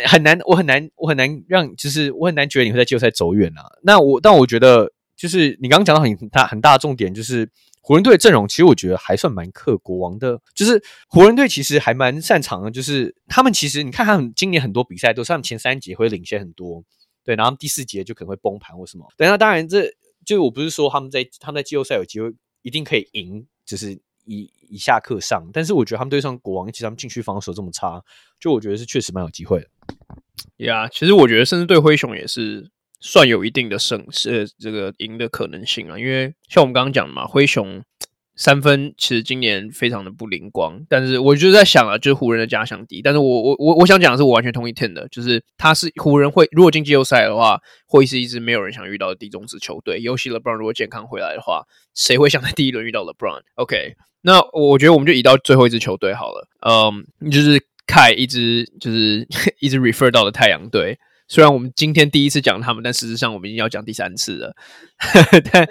[0.06, 3.64] 很难，我很难，我很难让，就是我很难觉得你会在季后赛走远啊。
[3.84, 7.50] 那我，但我觉得，就是你刚刚讲到很大很大的重点，就是
[7.82, 10.42] 湖人队的阵容，其实我觉得还算蛮克国王的。
[10.54, 16.84] 就是湖人队其实还蛮擅长的，就是他们其实你看他们今年很多比赛都是他们前三节会领先很多。
[17.28, 19.06] 对，然后第四节就可能会崩盘或什么。
[19.18, 19.86] 对，那当然这
[20.26, 23.92] 就我不是说他们在他们在季后赛有机会一定可以赢，就是
[24.24, 25.46] 以以下克上。
[25.52, 28.02] 但是我觉得他们对上国王，其实他们禁区防守这么差，
[28.40, 29.68] 就我觉得是确实蛮有机会的。
[30.66, 32.72] 呀其实我觉得甚至对灰熊也是
[33.02, 36.00] 算有一定的胜是这个赢的可能性啊。
[36.00, 37.84] 因为像我们刚刚讲的嘛，灰熊
[38.38, 43.02] 三分其实今年非常的不灵光，但是我就在想啊，就是湖人的假想敌。
[43.02, 50.00] 但是我我我我想讲的是，我完全同意 Tim 的，就是他是湖人会如果进季后赛的话，会是一支没有人想遇到的低种子球队。
[50.00, 51.64] 尤其 LeBron 如果健康回来的话，
[51.96, 56.48] 谁会想在第一轮遇到 LeBron？OK，那我觉得我们就移到最后一支球队好了。
[56.62, 59.28] 嗯，就是凯一直就是
[59.60, 61.00] 一直 refer 到的太阳队。
[61.28, 64.56] 虽然我们今天第一次讲他们，但事实上我们已经要讲第三次了。
[65.52, 65.68] 但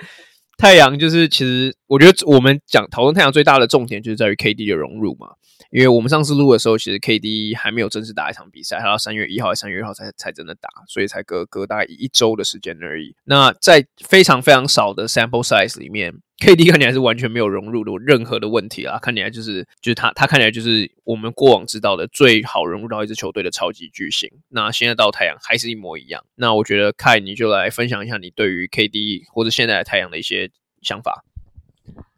[0.57, 5.28] 太阳就是，其实我觉得我们讲讨论太阳最大的重点就是在于 KD 的融入嘛。
[5.70, 13.14] 因为我们上次录的时候，其实 KD 还没有正式打一场比赛，他到三月一号还是三月二号才才真的打，所以才隔隔大概一周的时间而已。
[13.24, 24.30] 那在非常非常少的 sample size 里面，KD 看起来是完全没有融入的任何的问题啊，看起来就是就是他他看起来就是我们过往知道的最好融入到一支球队的超级巨星。
[24.49, 26.24] 那现在到太阳还是一模一样。
[26.34, 30.51] 那我觉得 Kai 你就来分享一下你对于 KD 或者现在的太阳的一些
[30.82, 31.24] 想法。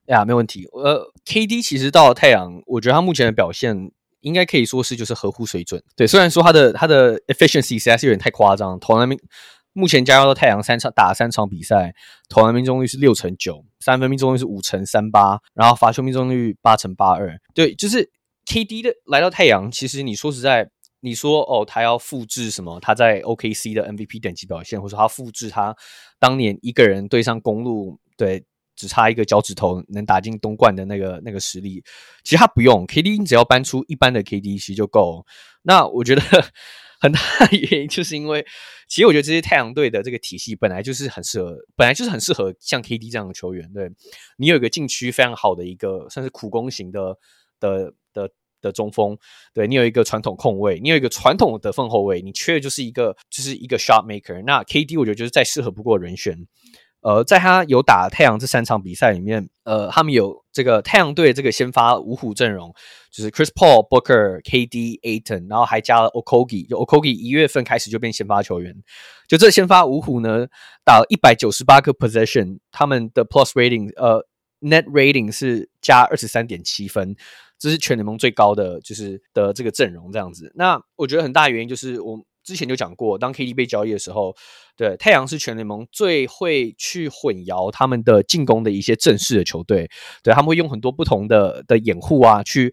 [0.06, 0.66] 呀，没问题。
[0.72, 3.90] 呃，KD 其实到了太阳，我觉得他目前的表现
[4.20, 5.82] 应该可以说是就是合乎水准。
[5.94, 9.18] 对，虽然说他的他的 efficiency 实在是有点太夸张，投篮命
[9.78, 11.94] 目前加入到太阳三场打三场比赛，
[12.28, 17.38] 投篮命中率是六成九，三分命中率是五成三八，然后罚球命中率八成八二。
[17.54, 18.10] 对，就是
[18.46, 20.68] KD 的来到太阳，其实你说实在，
[21.00, 22.80] 你说哦，他要复制什么？
[22.80, 25.76] 他在 OKC 的 MVP 等级表现，或者他复制他
[26.18, 28.44] 当年一个人对上公鹿，对。
[28.80, 31.82] 只差一个脚趾头能打进东冠的那个那个实力，
[32.22, 35.26] 其实他不用 KD，你只要搬出一般的 KD 其实就够。
[35.62, 36.22] 那我觉得
[37.00, 38.44] 很大的原因就是因为，
[38.88, 43.72] 其实我觉得这些太阳队的这个体系本来就是很适合，本来就是很适合像 KD 这样的球员。
[43.72, 43.90] 对，
[44.36, 47.16] 你有一个禁区非常好的一个算是苦攻型的
[47.60, 48.30] 的的
[48.60, 49.16] 的中锋，
[49.54, 54.42] 对，你有一个传统控卫，你有一个传统的得分后卫，你缺的就是一个就是一个 shot maker。
[54.44, 56.36] 那 KD 我觉得就是再适合不过人选。
[57.00, 62.74] 呃，在他有打太阳这三场比赛里面，呃，他们有这个太阳队这个先发五虎阵容，
[63.12, 68.74] 就是 Chris Paul、Booker、KD、Aton，然后还加了 Okogie，就 Okogie 一月份开始就变先发球员。
[69.28, 70.46] 就这先发五虎呢，
[70.84, 74.26] 打了一百九十八个 possession，他们的 plus rating，呃
[74.60, 77.14] ，net rating 是加二十三点七分，
[77.58, 80.50] 这是全联盟最高的，就是的这个阵容这样子。
[80.56, 82.18] 那我觉得很大原因就是我。
[82.48, 84.34] 之前就讲过，当 KD 被交易的时候，
[84.74, 89.90] 对太阳是全联盟最会去混淆他们的进攻的一些正式的球队，
[90.22, 92.72] 对他们会用很多不同的的掩护啊，去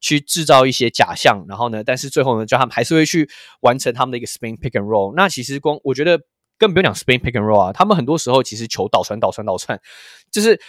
[0.00, 5.14] 去制造一些假象，然后呢，但是最后呢，叫他们还是会去完成他们的一个 spin pick and roll。
[5.14, 6.18] 那其实光我觉得
[6.58, 9.80] 根本不用讲 spin pick and roll 啊，他们很多时候其实球倒传倒传倒传，
[10.32, 10.60] 就是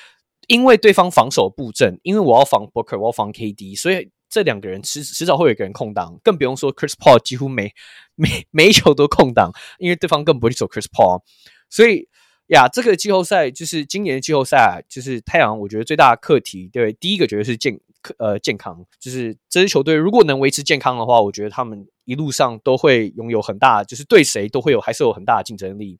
[0.48, 4.12] 因为对方防守布阵，因为我要防 Booker，我要防 KD，所以。
[4.34, 7.72] 这两个人迟迟早会有一个人空档，更不用说 Chris Paul 几乎每
[8.18, 11.22] 每每一球都空档，因为对方更不会走 Chris Paul。
[11.70, 12.10] 所以
[12.48, 17.80] 呀，这个季后赛就是今年的季后赛，就是太阳，我觉得最大的课题，对，第一个觉得是健
[18.18, 26.00] 呃健康，就是这支球队如果能维持健康的话，我觉得他们一路上都会拥有很大，就是对谁都会有还是有很大的竞争力。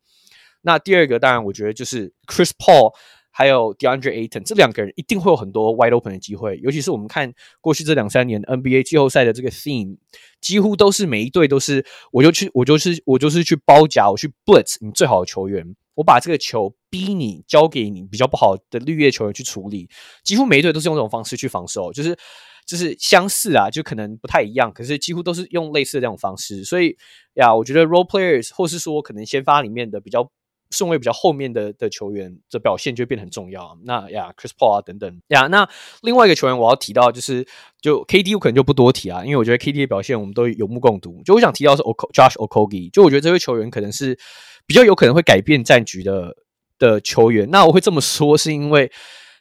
[0.64, 2.94] 那第二个当然，我觉得就是 Chris Paul。
[3.36, 9.98] 还有 DeAndre Ayton 这两个人一定会有很多 wide open 的机会，尤其是我们看过去这两三年 NBA 季后赛的这个 theme，
[10.40, 19.90] 几乎都是每一队都是我就去我就是我就是去包夹我去 blitz 你最好的球员，我把这个球逼你交给你比较不好的绿叶球员去处理，
[20.24, 22.16] 几乎每一队都是用这种方式去防守，就是
[22.68, 26.96] 就是相似啊，就可能不太一样，可是几乎都是用类似的这种方式，所以
[27.34, 30.32] 呀，我觉得 role players 或是说可能先发里面的比较。
[30.74, 33.78] 顺位比较后面的的球员的表现就变得很重要。
[33.86, 35.70] 那呀，Chris Paul 啊等等呀，那
[36.02, 37.48] 另外一个球员我要提到就是，
[37.80, 41.22] 就 KD 我可能就不多提啊，因为我觉得 KD 的表现我们都有目共睹。
[41.24, 44.18] 就我想提到是 O Josh O'Kogi，就我觉得这位球员可能是
[44.66, 46.36] 比较有可能会改变战局的
[46.78, 47.50] 的球员。
[47.52, 48.92] 那我会这么说是因为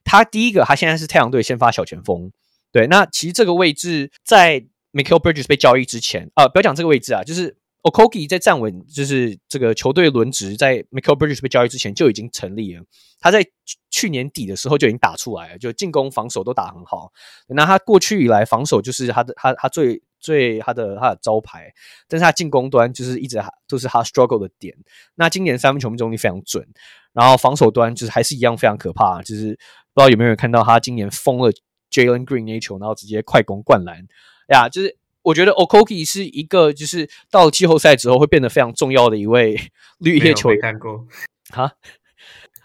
[0.04, 2.30] 他第一个，他现在是太阳队先发小前锋。
[2.70, 7.56] 对，那其实这个位置在 Mikal Bridges 被交易之前啊，不要讲这个位置啊，就是。
[7.82, 12.84] Okogie 在站稳，就是这个球队轮值在 Mikal Bridges 被交易之前就已经成立了。
[13.18, 13.44] 他在
[13.90, 17.10] 去年底的时候就已经打出来了，就进攻防守都打很好。
[17.48, 21.72] 那他过去以来防守就是他的他他最最他的他的招牌，
[22.06, 24.72] 但是他进攻端就是一直都是他 struggle 的点。
[25.16, 26.64] 那今年三分球命中率非常准，
[27.12, 29.20] 然后防守端就是还是一样非常可怕。
[29.22, 29.58] 就是
[29.92, 31.52] 不知道有没有人看到他今年封了
[31.90, 34.06] Jalen Green 那一球，然后直接快攻灌篮
[34.48, 34.96] 呀，就是。
[35.22, 39.58] 我觉得 Okogie 是一个，就是到季后赛之后会变得非常重要的一位
[39.98, 40.60] 绿叶球员。
[40.60, 41.06] 看过
[41.50, 41.72] 哈？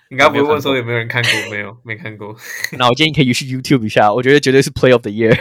[0.09, 1.31] 你刚刚不是问说有没有人看过？
[1.51, 2.35] 没有，没看过。
[2.79, 5.37] 那我建议可以去 YouTube 一下，我觉得绝对是 Play of the Year。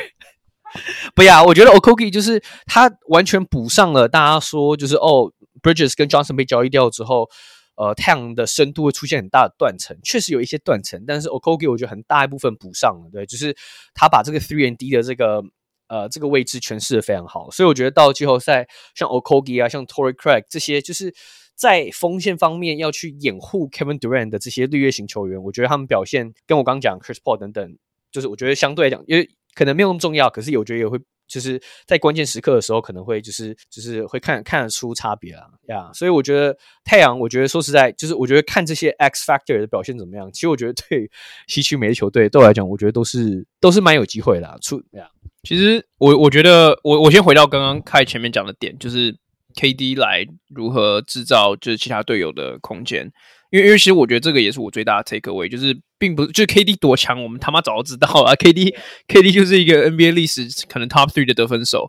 [1.15, 7.31] 不呀，我觉得 Okogie 就是他完全补上了大家说就是哦，Bridges 跟 Johnson 被交易掉之后，
[7.77, 13.57] 呃太阳的深度会出现很大的断层，确实有一些断层，但是 Okogie 我觉得很大一部分补上了，对，就是
[13.95, 15.43] 他把这个 three and D 的这个
[15.89, 21.15] 呃这个位置诠释的非常好，所以我觉得到季后赛像 O'Kogi 啊，像 Tory Crack 这些，就是
[21.55, 27.77] 在锋线方面要去掩护 Kevin Durant 的这些绿叶型球员，我觉得他们表现跟我刚讲 Chris Paul 等等，
[28.11, 31.01] 就是我觉得相对来讲，因为可能没有那么重要，可是我觉得也会。
[31.27, 41.11] 就是在关键时刻的时候，可能会就是就是会看看得出差别啊呀所以我觉得太阳，我觉得说实在，就是我觉得看这些 X Factor 的表现怎么样，其实我觉得对
[41.49, 44.57] 西区每支球队对我来讲，我觉得都是都是蛮有机会的、啊。
[44.63, 45.09] 出呀
[45.43, 49.17] 其实我我觉得我我先回到刚刚开前面讲的点，就是
[49.57, 53.11] KD 来如何制造就是其他队友的空间。
[53.51, 58.35] 因为，因为其实我觉得这个也是我最大的 take away，就是并不，就是 KD 多强，我们他妈早就知道了。
[58.39, 61.89] KD，KD 就是一个 NBA 历史可能 top three 的得分手。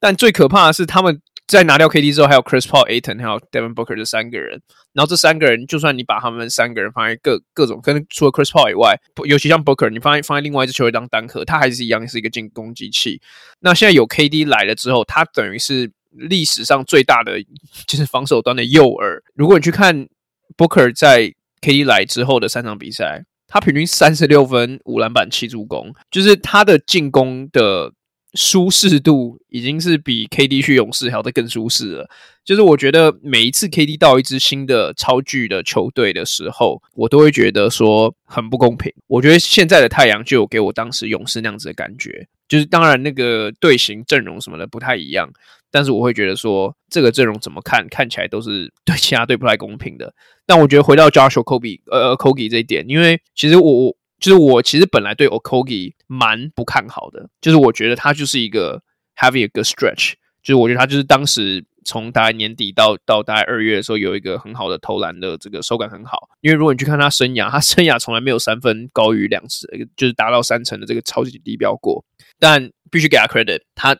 [0.00, 4.62] 但最可怕的是，他们在拿掉 KD 之后，还有 Chris Paul、Aton 还有 Devin Booker 这三个人。
[4.92, 13.20] 然后这三个人，就算你把他们三个人放在各各种，跟除了 Chris Paul 以外，尤其像 Booker，你放在放在另外一支球队当单核，他还是一样是一个进攻机器。
[13.60, 17.42] 那现在有 KD 来了之后，他等于是历史上最大的
[17.86, 19.20] 就是防守端的诱饵。
[19.34, 20.08] 如果你去看。
[20.54, 21.32] Booker 在
[21.62, 27.94] KD 来之后的三场比赛，他平均三十六分、五篮板、七助攻，就是他的进攻的
[28.34, 32.10] 舒适度已经是比 KD 去勇士还要再更舒适了。
[32.44, 38.92] 就是我觉得每一次 KD 到一支新的超巨的球队的时候，我都会觉得说很不公平。
[39.06, 45.32] 我觉得现在的太阳就有给我当时勇士那样子的感觉，就是当然那个队形阵容什么的不太一样。
[45.72, 50.14] 但是我会觉得说，这个阵容怎么看，看起来都是 对其他队不太公平的。
[50.46, 58.82] 但我觉得回到 Josh Okogie 呃 Okogie 这一点，因为其实我我就是我其实本来对 Okogie 蛮不看好的，就是我觉得他就是一个
[59.16, 60.12] having a good stretch，
[60.42, 66.28] 就是我觉得他就是当时从大概年底到到大概二月的时候有一个很好的投篮的这个手感很好。
[66.42, 69.66] 因为如果你去看他生涯，他生涯从来没有三分高于两次，
[69.96, 72.04] 就是达到三成的这个超级低标过。
[72.38, 73.96] 但必须给他 credit，他。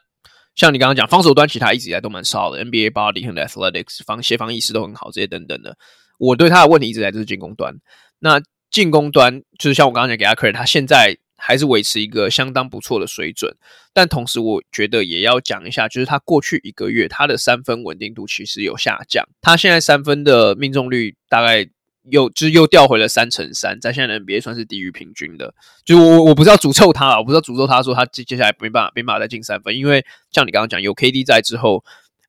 [0.55, 5.77] 像你刚刚讲，防守端其实他一直以来都蛮少的，NBA body 和 athletics 防协防意识都很好，这些等等的。
[6.19, 7.75] 我对他的问题一直在就是进攻端。
[8.19, 8.41] 那
[8.71, 13.55] 进攻端就是像我刚刚讲给阿克瑞他现在还是维持一个相当不错的水准。
[13.93, 19.27] 但同时，我觉得也要讲一下，就是他过去一个月他的三分稳定度其实有下降。
[19.41, 21.69] 他现在三分的命中率大概。
[22.11, 25.55] 又就是又掉回了三乘三，在现在的 NBA 算是低于平均的。
[25.85, 31.85] 就我我不是要诅咒他，我不是要诅咒他说他接接下来没办法没办法再进三分，因为像你刚刚讲有 KD 在之后，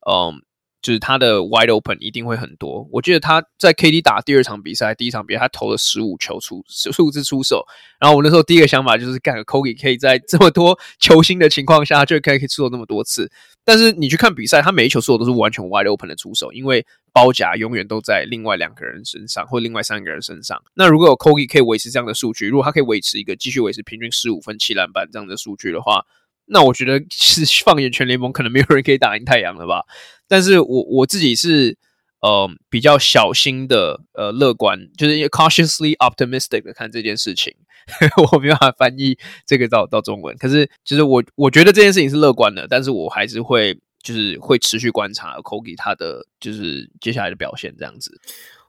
[0.10, 0.42] 嗯，
[0.84, 2.88] 就是他的 wide open 一定会很多。
[2.92, 7.66] 我记得他在 KD 打第二场比赛，第一场比赛他投了十五球出十五次出手，
[8.00, 13.32] 然后我那时候第一个想法就是干个 Kobe 可以在这么多球星的情况下，就可以可以出手那么多次。
[13.64, 20.62] 但是你去看比赛，他每一球出手都是完全 wide open 的出手，因为包夹永远都在另外两个人身上或另外三个人身上。
[20.74, 26.04] 那如果有 Kobe 可以维持这样的数据，如果他可以维持一个继续维持平均十五分七篮板这样的数据的话，
[26.46, 29.84] 那我觉得是放眼全联盟，可能没有人可以打赢太阳了吧？
[30.28, 31.78] 但是我我自己是
[32.22, 37.54] 呃比较小心的呃乐观，就是 cautiously optimistic 的看这件事情。
[38.32, 48.22] 我没办法翻译这个到到中文，可是其实我我觉得这件事情是乐观的，但是我还是会就是会持续观察 Kogi 他的就是接下来的表现这样子。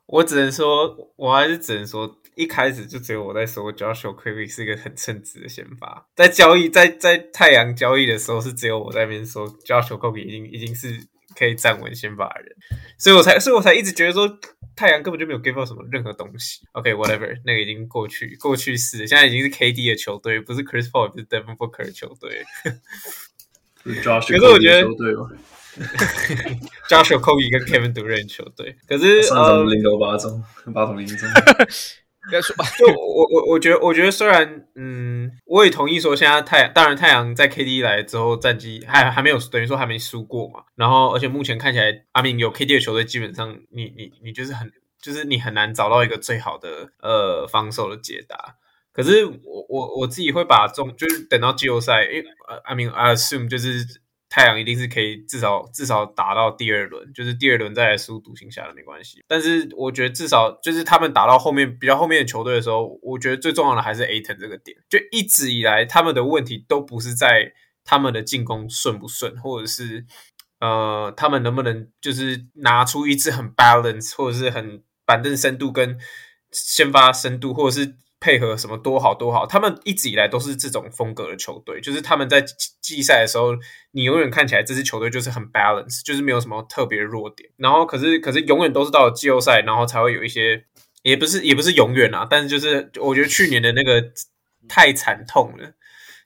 [0.07, 11.01] 我只能说，我还是只能说，一开始就只有我在说 Josh Okogie 是一个很称职的先发，在交易在在太阳交易的时候是只有我在那边说 Josh Okogie 已经已经是
[11.37, 12.57] 可以站稳先发的人，
[12.99, 14.39] 所以我才所以我才一直觉得说。
[14.77, 16.67] 太阳根本就没有 give up 什么任何东西。
[16.73, 22.45] OK，whatever，、okay, 那个已经过去，过去式，现在已经是 KD 的球队，不是 Chris Paul，不是 Devin Booker 的球队。
[23.85, 24.83] 可是我觉得，
[26.91, 30.43] Josh Okogie 跟 Kevin Durant 球队，可是呃，零头八中，
[30.75, 31.19] 八桶零中。
[32.31, 44.71] 该说吧，就我我我觉得，我觉得虽然嗯，我也同意说，现在太阳当然太阳在 KD 来之后战绩还还没有等于说还没输过嘛，然后而且目前看起来，阿明有 KD 的球队，基本上你你你就是很
[45.01, 48.57] 就是你很难找到一个最好的呃防守的解答。
[48.93, 52.25] 可是我我我自己会把中就是等到季后赛，因为
[52.65, 54.03] 阿明 I assume 就是。
[54.35, 59.23] 太阳一定是可以至少至少打到第二轮，就是第二轮再来输独行侠的没关系。
[59.29, 64.77] 但是我觉得至少就是他们打到后面比较后面的球队的时候，我觉得最重要的还是 Aton 这个点。
[64.91, 67.53] 就一直以来他们的问题都不是在
[67.85, 70.05] 他们的进攻顺不顺，或者是
[70.59, 75.97] 呃他们能不能就是拿出一支很 balance 或者是很板凳深度跟
[76.51, 77.95] 先发深度，或者是。
[78.25, 82.43] 配合什么多好多好，他们一直以来都是这种风格的球队，就是他们在
[82.81, 83.55] 季赛的时候，
[83.91, 87.51] 你永远看起来这支球队就是很 balance，就是没有什么特别弱点。
[87.59, 90.65] 然后可是可是永远都是到了季后赛，然后才会有一些，
[91.03, 94.03] 也不是也不是永远啊，但是就是我觉得去年的那个
[94.67, 95.75] 太惨痛了，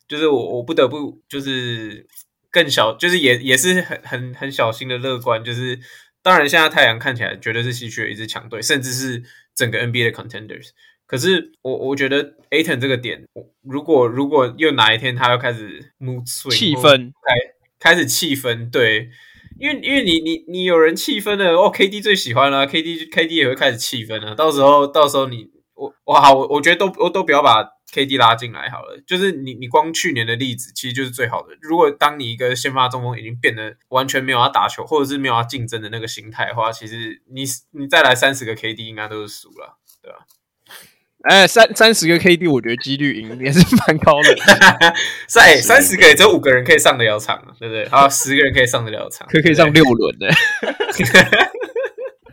[0.07, 2.07] 就是我我不得不就是
[2.53, 5.81] 更小，就是也也是很很很小心的乐观，就是
[6.23, 10.69] 当然现在太阳看起来绝对是西区的一支强队，甚至是整个 NBA 的 contenders。
[11.09, 13.27] 可是我我觉得 Ayton 这个点，
[13.63, 17.13] 如果如果又哪一天他又开始 mood swing 气氛
[17.81, 19.09] 开开始气氛，对，
[19.59, 31.57] 因为因为你你你有人气氛了哦，KD 最喜欢了，KD KD 也会开始气氛了，到时候到时候你我哇，我我觉得都我都不要把 KD 拉进来好了，就是你你光去年的例子其实就是最好的。
[31.63, 40.19] 如果当你一个先发中锋已经变得完全没有要打球，或者是没有要竞争的那个心态的话，其实你你再来三十个 KD 应该都是输了，对吧？
[41.23, 44.37] 哎，三三十个 KD，我觉得几率赢也是蛮高的。
[45.27, 47.89] 三三十个也只有五个人可以上得了场，对不对？
[47.89, 50.29] 好，十个人可以上得了场，可以可以上六轮的。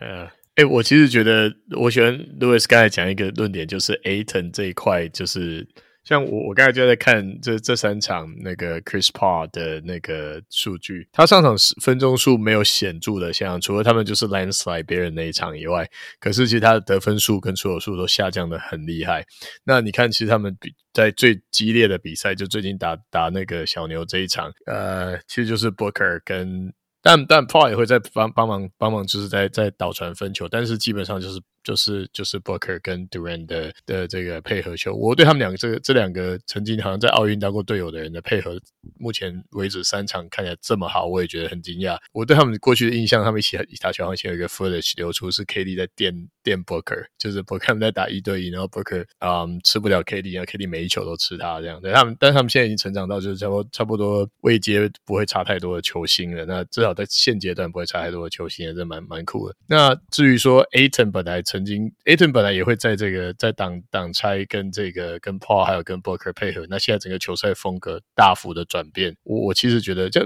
[0.00, 5.66] 呃，哎，我其实觉得，我喜欢 Louis 刚才讲一个论点，就是 Ayton 这一块，就是。
[6.06, 15.84] 像我，我刚才就在看这这三场那个 Chris Paul 的那个数据，他上场时分钟数没有显著的像，除了他们就是 landslide 别人那一场以外，
[16.20, 19.26] 可是其实他的得分数跟出手数都下降的很厉害。
[19.64, 31.40] 那你看，其实他们比在最激烈的比赛，就最近打打那个小牛这一场，呃，其实就是 Booker 跟但但 Paul 也会在帮帮忙帮忙，就是在在导传分球，但是基本上就是。
[31.66, 38.56] 就是就是 Booker 跟 Durant 的的这个配合球，我对他们两个这个这两个曾经好像在奥运当过队友的人的配合，
[39.00, 41.98] 目前为止三场看起来这么好，我也觉得很惊讶。
[42.12, 51.80] 我对他们过去的印象，他们一起打球好像有一个 footage 流出，是 KD 在电电 Booker，就是 Booker 他们在打一对一，然后 Booker 嗯吃不了 KD，然后 KD 每一球都吃他这样。
[51.80, 56.44] 对他们，但是他们现在已经成长到就是差不多差不多位阶不会差太多的球星了。
[56.44, 59.56] 那至少在现阶段不会差太多的球星，也是蛮蛮酷的。
[59.66, 70.20] 那至于说 Aton 本来成曾经，Aton 本来也会在这个在挡挡拆跟这个跟 Paul 还有跟 Booker 配合，那现在整个球赛风格大幅的转变，我我其实觉得就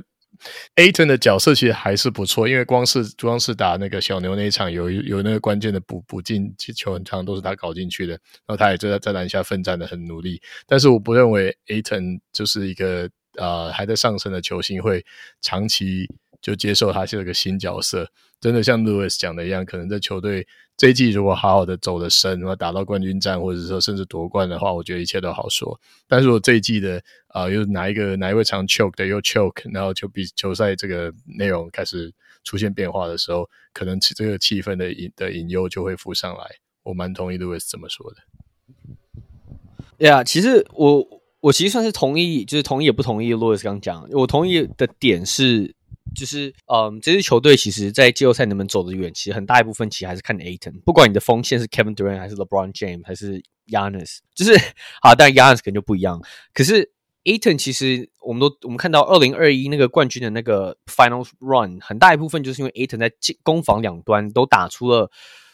[0.74, 15.04] Aton 的角色其实还是不错，因为光是光是打那个小牛那一场有有那个关键的补补进球很长都是他搞进去的，然后他也在在篮下奋战的很努力，但是我不认为 Aton 就是一个呃还在上升的球星会
[15.40, 16.08] 长期
[16.40, 18.10] 就接受他是个新角色，
[18.40, 20.46] 真的像 Louis 讲的一样，可能在球队。
[20.76, 25.78] 这一季如果好好的走得深，然后打到冠军战，或者说甚至夺冠的话，我觉得一切都好说。
[26.08, 32.10] 但是如果这一季的啊、又哪一个哪一位常 choke 的又 choke，然后就比球赛这个内容开始
[32.44, 36.46] 出现变化的时候，可能这个气氛的引的引诱就会浮上来。
[36.82, 40.06] 我蛮同意 Louis 这么说的。
[40.06, 41.06] 呀，yeah, 其实我
[41.40, 44.08] 我其实算是同意，就是同意也不同意 Louis 刚讲。
[44.12, 45.74] 我同意的点是。
[46.14, 50.80] 就是，嗯，这支球队其实，在季后赛能不能走得远，其实很大一部分其实还是看 Aton。
[50.84, 54.58] 不管你的锋线是 Kevin Durant 还是 LeBron James 还是 Yanis，就是
[55.00, 56.20] 好，但 Giannis 可能就不一样。
[56.52, 56.92] 可是
[57.24, 65.10] Aton 其实，我们都我们看到二零二一那个冠军的那个 Final Run，很大一部分就是因为 Aton 在进攻防两端都打出了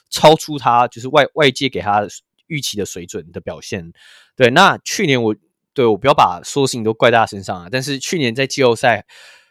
[0.09, 2.07] 超出他就是外外界给他
[2.47, 3.93] 预期的水准的表现。
[4.35, 5.37] 对，那去年我
[5.75, 9.07] 对我不要把所有事情都怪在他身上啊，但是去年在季后赛。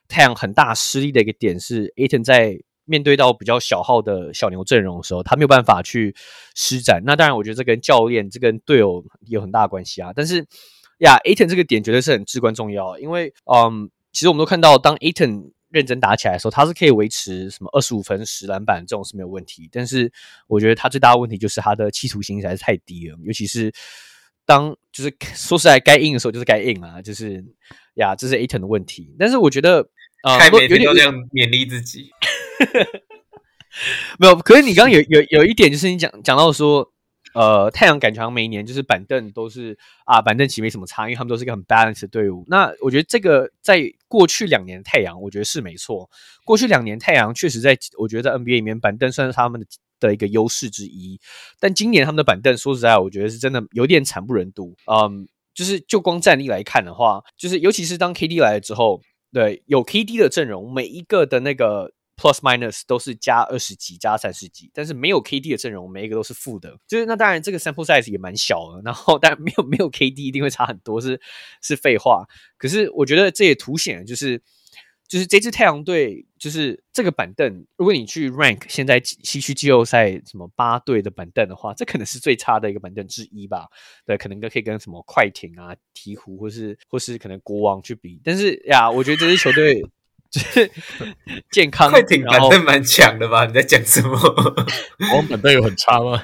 [0.07, 6.15] 太阳很大失利的一个点是，Aton 在面对到比较小号的小牛阵容的时候，他没有办法去
[6.53, 7.01] 施展。
[7.03, 10.11] 那当然，我觉得这跟教练、这跟队友有很大的关系啊。
[10.15, 10.45] 但是
[10.99, 19.67] 呀，Aton 这个点绝对是很至关重要，因为嗯，其实我们都看到，当 Aton 认真打起来的时候，他是可以维持什么二十五分、十篮板这种是没有问题。
[19.71, 20.11] 但是
[20.45, 23.73] 我觉得他最大的问题就是他的企图心实在是太低了，尤其是
[24.45, 27.43] 当就是说实在该硬的时候就是该硬啊，就是
[27.95, 29.15] 呀，这是 Aton 的问题。
[29.17, 29.89] 但是我觉得。
[30.25, 32.09] 啊，每天都这样勉励自己，
[34.17, 34.35] 没有。
[34.37, 36.91] 可是你刚刚有有有一点，就是你讲讲到说，
[37.35, 42.43] 呃，太阳感觉好像每一年就是板凳都是啊，板凳其实没什么差，因为他们都是一个很 balanced 的队伍。
[42.47, 46.09] 那我觉得这个在过去两年太阳，我觉得是没错。
[46.43, 49.67] 过去两年太阳确实在，我觉得在 NBA 里面板凳算是他们的
[49.99, 51.19] 的一个优势之一。
[51.59, 54.75] 但今年他们的板凳，说实在，我觉得是真的有点惨不忍睹。
[54.91, 58.99] 嗯，就是就光战力来看的话，就是尤其是当 KD 来了之后。
[59.35, 66.73] 对，有 KD 的阵容，每一个的那个 plus minus 都是加二十几、加三十几，但是没有 KD 的阵容，每一个都是负的。
[66.87, 71.19] 就是那当然，这个 sample size 也蛮小的，然后但没有没有 KD 一定会差很多，是
[71.61, 72.23] 是废话。
[72.57, 74.41] 可是我觉得这也凸显了就是
[75.07, 83.67] 就是这支太阳队，就是这个板凳，如果你去 rank 现在西区季后赛什么八队的板凳的话，这可能是最差的一个板凳之一吧。
[84.05, 88.19] 对，可能可以跟什么快艇啊、鹈鹕，或是或是可能国王去比。
[88.23, 89.79] 但是呀，我觉得这支球队
[90.31, 90.71] 就是
[91.51, 91.91] 健康。
[91.91, 93.45] 快艇板凳蛮强的吧？
[93.45, 94.17] 你在讲什么？
[94.19, 96.23] 国王板凳有很差吗？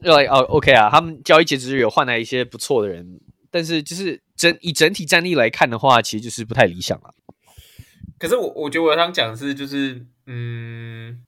[0.00, 7.10] 对哦，OK 啊，他们交易截止日有换来一些不错的人，但是就是整以整体战力来看的话，其实就是不太理想啊。
[8.18, 11.22] 可是我我觉得我想讲的是，就是嗯，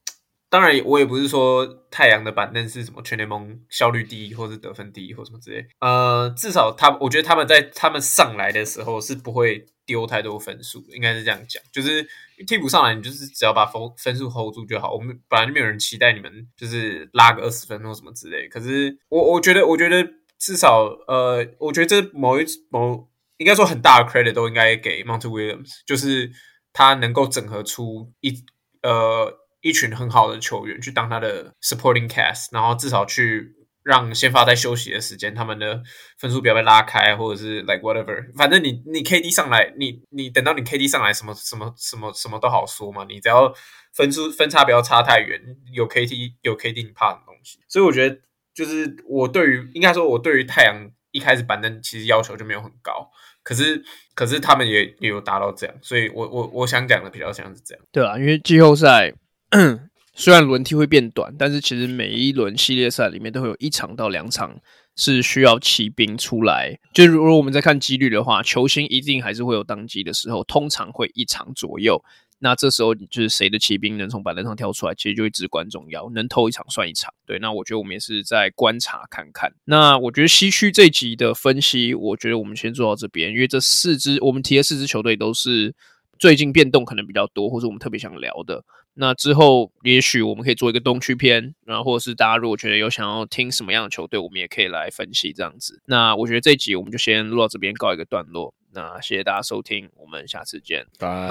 [0.48, 5.64] 当然我也不是说太阳的板凳是什么全联盟效率第一，或是得分第一，或什么之类。
[5.80, 11.62] 呃，至少他我觉得他们在他们上来的时候是不会丢太多分数，应该是这样讲。
[11.72, 12.04] 就是
[12.48, 14.92] 替补上来，你就是只要把分分数 hold 住就好。
[14.92, 18.48] 我们本来就没有人期待你们就是拉个二十分或什么之类。
[18.48, 20.04] 可是我我觉得我觉得
[20.38, 26.32] 至少呃，我觉得这某一某应该说很大的 credit 都应该给 Monty Williams，就是。
[26.72, 28.44] 他能够整合出一
[28.82, 35.82] 呃一群很好的球员去当他的 supporting cast，然后至少去让先发在休息的时间，他们的
[36.18, 43.52] 分数不要被拉开，或者是 like whatever，反正你你 KD 上来，你你等到你 KD 上来，什么什么什么什么都好说嘛，你只要
[43.94, 45.40] 分数分差不要差太远，
[45.72, 47.58] 有 KD 有 KD 你怕什么东西？
[47.68, 48.20] 所以我觉得
[48.54, 53.10] 就是我对于应该说我对于太阳一开始板凳其实要求就没有很高。
[53.42, 53.82] 可是，
[54.14, 57.84] 可是他们也也有达到这样，所以我我我想讲的比较像是这样。
[57.90, 59.12] 对啊，因为季后赛
[60.14, 64.54] 虽然轮替会变短，但是其实每一轮系列赛里面都会有一场到两场
[64.96, 66.78] 是需要骑兵出来。
[66.92, 72.02] 就如果我们在看几率的话，球星一定还是会有当机的时候，通常会一场左右。
[72.42, 77.12] 那这时候就是谁的骑兵能从板凳上跳出来，其实就会至关重要，能偷一场算一场。
[77.26, 79.52] 对，那我觉得我们也是在观察看看。
[79.66, 85.74] 那我觉得西区这集的分析，我觉得我们先做到这边，因为这四支我们提的四支球队都是
[86.18, 88.64] 最近变动可能比较多，或者我们特别想聊的。
[88.94, 95.80] 那之后也许我们可以做一个东区篇，然后或者是大家如果觉得有想要听什么样的球队，我们也可以来分析这样子。
[95.86, 98.52] 那我觉得这一集我们就先录到这边，告一个段落。
[98.72, 101.28] 那谢谢大家收听，我们下次见，拜。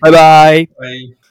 [0.00, 0.10] 拜。
[0.10, 1.16] 拜拜。